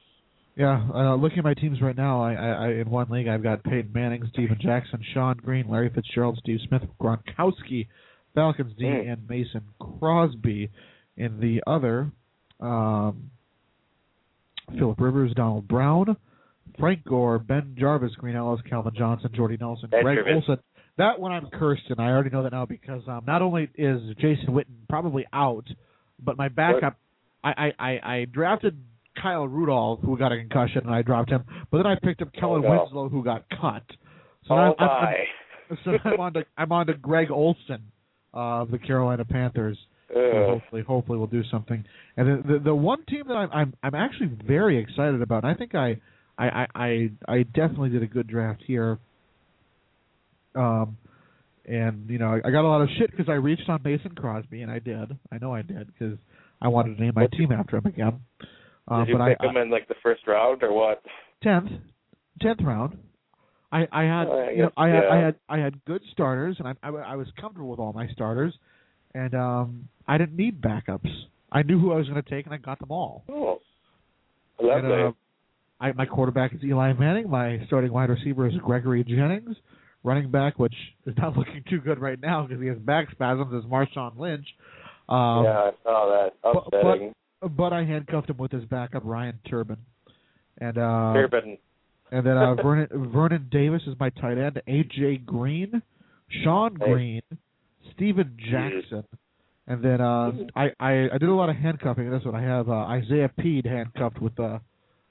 [0.56, 3.44] Yeah, uh, looking at my teams right now, I, I, I in one league I've
[3.44, 7.88] got Peyton Manning, Steven Jackson, Shonn Greene, Larry Fitzgerald, Steve Smith, Gronkowski,
[8.36, 9.12] Falcons D, Mm.
[9.14, 10.70] and Mason Crosby.
[11.18, 12.12] In the other,
[12.60, 13.32] um,
[14.78, 16.16] Philip Rivers, Donald Brown,
[16.80, 20.44] Frank Gore, BenJarvus, Green Ellis, Calvin Johnson, Jordy Nelson, Ben Greg Jarvis.
[20.50, 20.64] Olsen.
[20.98, 24.02] That one I'm cursed, and I already know that now because um, not only is
[24.20, 25.66] Jason Witten probably out,
[26.24, 26.98] but my backup,
[27.44, 28.78] I, I, I, I drafted
[29.22, 31.44] Kyle Rudolph, who got a concussion, and I dropped him.
[31.72, 32.70] But then I picked up Kellen no.
[32.70, 33.84] Winslow, who got cut.
[34.48, 35.16] So oh I'm, my.
[35.70, 37.84] I'm, so I'm on to I'm on to Greg Olsen
[38.34, 39.78] of the Carolina Panthers.
[40.16, 40.22] Ugh.
[40.48, 41.84] hopefully, hopefully we'll do something.
[42.18, 45.44] And the the, the one team that I'm I'm I'm actually very excited about.
[45.44, 46.00] And I think I
[46.38, 48.98] I I I, I definitely did a good draft here.
[50.56, 50.98] Um,
[51.70, 54.64] and you know I got a lot of shit because I reached on Mason Crosby,
[54.64, 55.18] and I did.
[55.32, 56.18] I know I did because
[56.62, 58.20] I wanted to name my team after him again.
[58.88, 61.02] Uh, Did you but pick I, him in like the first round or what?
[61.44, 61.70] tenth,
[62.42, 62.98] tenth round.
[63.72, 66.02] I I had Oh, I you know guess, I had I had I had good
[66.12, 68.54] starters and I, I I was comfortable with all my starters,
[69.14, 71.10] and um I didn't need backups.
[71.52, 73.24] I knew who I was going to take and I got them all.
[73.30, 73.60] Oh,
[74.62, 74.92] lovely.
[74.92, 75.12] And, uh,
[75.80, 77.30] I my quarterback is Eli Manning.
[77.30, 79.56] My starting wide receiver is Gregory Jennings.
[80.04, 80.76] Running back, which
[81.06, 84.48] is not looking too good right now because he has back spasms, is Marshawn Lynch.
[85.10, 86.34] Um, yeah, I saw that.
[86.42, 87.14] but- Upsetting.
[87.58, 89.78] but I handcuffed him with his backup Ryan Turbin,
[90.60, 91.58] and uh, Turbin.
[92.12, 94.62] and then uh, Vernon Vernon Davis is my tight end.
[94.68, 95.82] AJ Green,
[96.46, 96.92] Shonn Hey.
[96.94, 97.22] Greene,
[97.96, 99.04] Steven Jackson,
[99.68, 102.10] and then uh, I, I I did a lot of handcuffing.
[102.10, 102.70] That's what I have.
[102.70, 104.60] Uh, Isaiah Pead handcuffed with uh,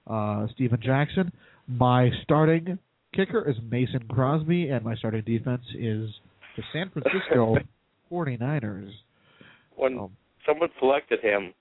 [0.07, 1.33] uh, Steven Jackson.
[1.67, 2.79] My starting
[3.15, 6.11] kicker is Mason Crosby, and my starting defense is
[6.57, 7.57] the San Francisco
[8.13, 8.91] 49ers.
[9.77, 10.11] when Um,
[10.47, 11.53] someone selected him,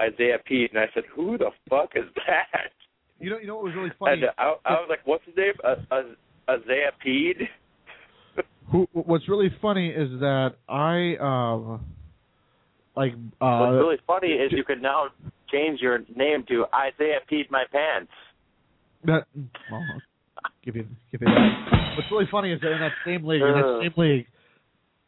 [0.00, 2.72] Isaiah Pete, and I said, "Who the fuck is that?"
[3.20, 4.22] You know, you know what was really funny?
[4.22, 5.54] And I, I was like, "What's his name?
[5.62, 6.02] Uh, uh,
[6.50, 7.38] Isaiah Pete?"
[8.72, 11.84] Who, what's really funny is that I um
[12.96, 15.08] like uh What's really funny is you can now
[15.52, 18.10] change your name to Isaiah Pete My Pants.
[19.04, 19.26] that
[19.70, 19.84] well,
[20.64, 21.94] give you give you that.
[21.96, 24.26] What's really funny is that in that same league, in that same league,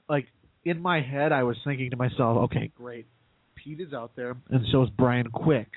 [0.09, 0.27] like
[0.65, 3.07] in my head, I was thinking to myself, okay, great,
[3.57, 5.69] Pete is out there, and so is Brian Quick.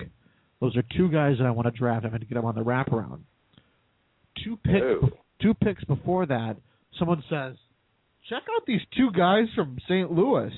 [0.60, 2.04] Those are two guys that I want to draft.
[2.04, 3.20] I'm going to get them on the wraparound.
[4.44, 6.56] Two picks, two picks before that,
[6.98, 7.56] someone says,
[8.28, 10.10] check out these two guys from St.
[10.12, 10.52] Louis.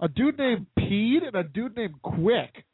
[0.00, 2.64] A dude named Pete and a dude named Quick.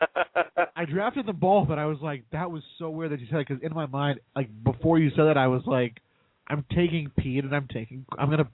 [0.76, 3.40] I drafted them both, but I was like, that was so weird that you said
[3.40, 6.00] it because in my mind, like before you said that, I was like,
[6.48, 8.48] I'm taking Pete and I'm taking, I'm gonna,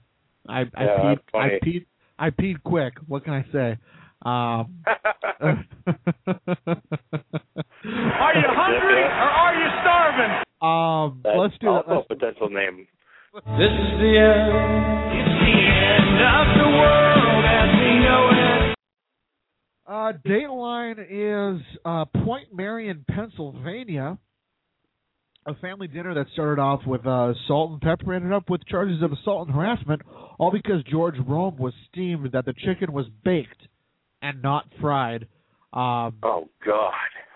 [0.47, 1.19] I, I Yeah, peed.
[1.33, 1.85] I peed,
[2.19, 2.93] I peed quick.
[3.07, 3.77] What can I say?
[4.23, 4.83] Um,
[7.83, 10.31] Are you hungry or are you starving?
[10.61, 11.85] um, That's let's do that.
[11.87, 12.87] also Let's, a potential name.
[13.33, 14.53] This is the end.
[15.11, 15.57] It's the
[15.91, 17.02] end of the world
[19.93, 24.17] Uh, Dateline is uh, Point Marion, Pennsylvania.
[25.45, 29.03] A family dinner that started off with uh, salt and pepper ended up with charges
[29.03, 30.01] of assault and harassment,
[30.39, 33.61] all because George Rome was steamed that the chicken was baked
[34.23, 35.27] and not fried.
[35.73, 36.93] Um, Oh God.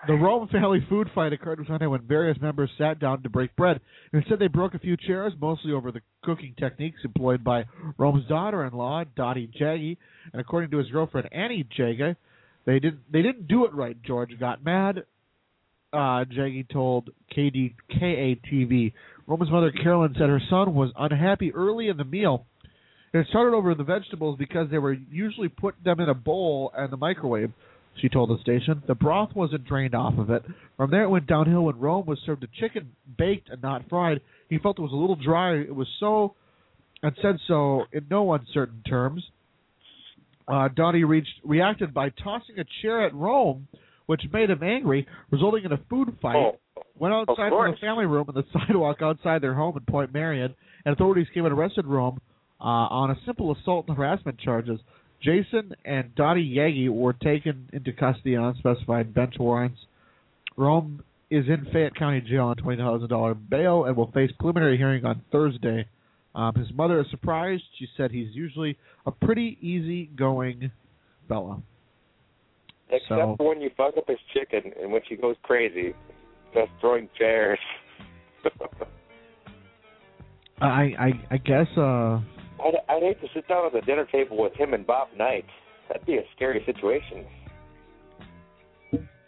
[0.08, 3.80] the Rome family food fight occurred Sunday when various members sat down to break bread.
[4.12, 7.66] Instead, they broke a few chairs, mostly over the cooking techniques employed by
[7.98, 9.96] Rome's daughter-in-law, Dottie Jaggy,
[10.32, 12.16] and according to his girlfriend Annie Jaggy,
[12.68, 13.96] they didn't they didn't do it right.
[14.02, 15.04] George got mad.
[15.90, 18.92] Uh, Jaggy told KDKA TV.
[19.26, 22.44] Roman's mother Carolyn said her son was unhappy early in the meal.
[23.14, 26.92] It started over the vegetables because they were usually put them in a bowl and
[26.92, 27.52] the microwave.
[28.02, 30.42] She told the station the broth wasn't drained off of it.
[30.76, 34.20] From there, it went downhill when Rome was served a chicken baked and not fried.
[34.50, 35.56] He felt it was a little dry.
[35.56, 36.34] It was so,
[37.02, 39.24] and said so in no uncertain terms.
[40.48, 43.68] Uh, Donnie reached, reacted by tossing a chair at Rome,
[44.06, 46.36] which made him angry, resulting in a food fight.
[46.36, 46.58] Oh,
[46.98, 50.54] Went outside from the family room on the sidewalk outside their home in Point Marion,
[50.84, 52.20] and authorities came and arrested Rome
[52.60, 54.80] uh, on a simple assault and harassment charges.
[55.22, 59.78] Jason and Dottie Yagi were taken into custody on unspecified bench warrants.
[60.56, 64.76] Rome is in Fayette County Jail on twenty thousand dollar bail and will face preliminary
[64.76, 65.86] hearing on Thursday.
[66.34, 67.62] Um, his mother is surprised.
[67.78, 68.76] She said he's usually
[69.06, 70.70] a pretty easygoing
[71.28, 71.60] fella.
[72.90, 75.94] Except So- for when you fuck up his chicken and when she goes crazy,
[76.54, 77.58] just throwing chairs.
[80.60, 82.20] I I I guess uh
[82.60, 85.44] I'd, I'd hate to sit down at the dinner table with him and Bob Knight.
[85.88, 87.24] That'd be a scary situation.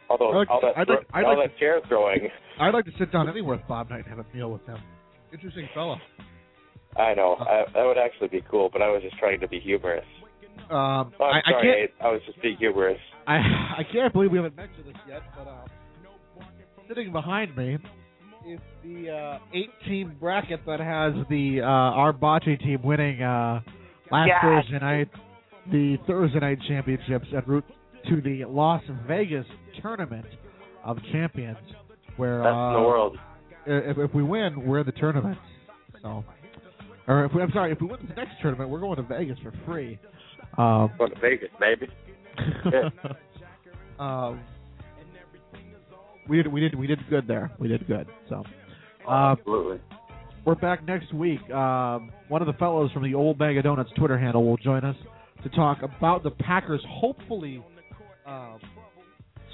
[0.08, 2.28] Although like- all that I'd like- I'd all like that chair throwing,
[2.58, 4.78] I'd like to sit down anywhere with Bob Knight and have a meal with him.
[5.32, 6.00] Interesting fella.
[6.96, 8.68] I know I, that would actually be cool.
[8.72, 10.04] But I was just trying to be humorous.
[10.70, 12.98] Um, Oh, I'm I, I sorry, can't I, I was just being humorous.
[13.26, 15.64] I I can't believe we haven't mentioned this yet, but uh,
[16.88, 17.78] sitting behind me
[18.48, 23.60] is the uh, eight-team bracket that has the uh, our bocce team winning uh,
[24.10, 24.38] last Yes.
[24.42, 25.08] Thursday night
[25.70, 27.64] the Thursday night championships en route
[28.08, 29.46] to the Las Vegas
[29.82, 30.26] tournament
[30.84, 31.58] of champions,
[32.16, 33.18] where Best uh, the world.
[33.66, 35.38] If, if we win, we're in the tournament.
[36.02, 36.24] So,
[37.06, 39.38] or if we, I'm sorry, if we win the next tournament, we're going to Vegas
[39.42, 39.98] for free.
[40.58, 41.88] Um, Going to Vegas, maybe.
[43.98, 44.40] um,
[46.28, 47.50] we did we did we did good there.
[47.58, 48.06] We did good.
[48.28, 48.44] So,
[49.08, 49.80] uh, Absolutely.
[50.44, 51.40] we're back next week.
[51.50, 54.84] Um, one of the fellows from the Old Bag of Donuts Twitter handle will join
[54.84, 54.96] us
[55.42, 57.62] to talk about the Packers hopefully
[58.26, 58.60] um,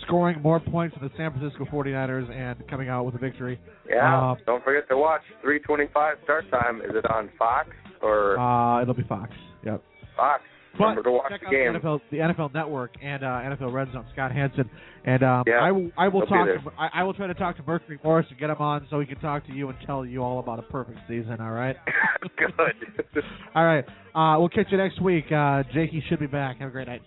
[0.07, 3.61] scoring more points than the San Francisco 49ers and coming out with a victory.
[3.89, 4.33] Yeah.
[4.33, 6.81] Uh, Don't forget to watch 3:25 start time.
[6.81, 7.69] Is it on Fox
[8.03, 9.33] or uh, it'll be Fox.
[9.65, 9.83] Yep.
[10.17, 10.43] Fox?
[10.79, 11.73] But Remember to watch check the game.
[11.73, 14.05] the NFL, the NFL Network and uh, NFL Red Zone.
[14.13, 14.69] Scott Hanson
[15.07, 16.47] and um, Yeah, I will I will talk.
[16.47, 19.01] To, I, I will try to talk to Mercury Morris and get him on so
[19.01, 21.39] he can talk to you and tell you all about a perfect season.
[21.41, 21.77] All right.
[22.37, 22.53] Good.
[23.55, 23.85] all right.
[24.15, 25.33] Uh, we'll catch you next week.
[25.33, 26.59] Uh, Jakey should be back.
[26.59, 27.03] Have a great night.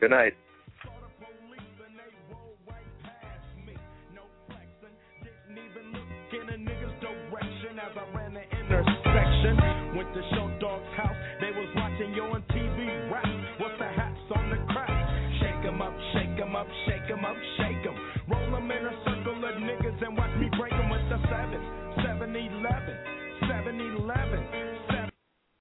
[0.00, 0.32] Good night.
[10.14, 10.53] To Show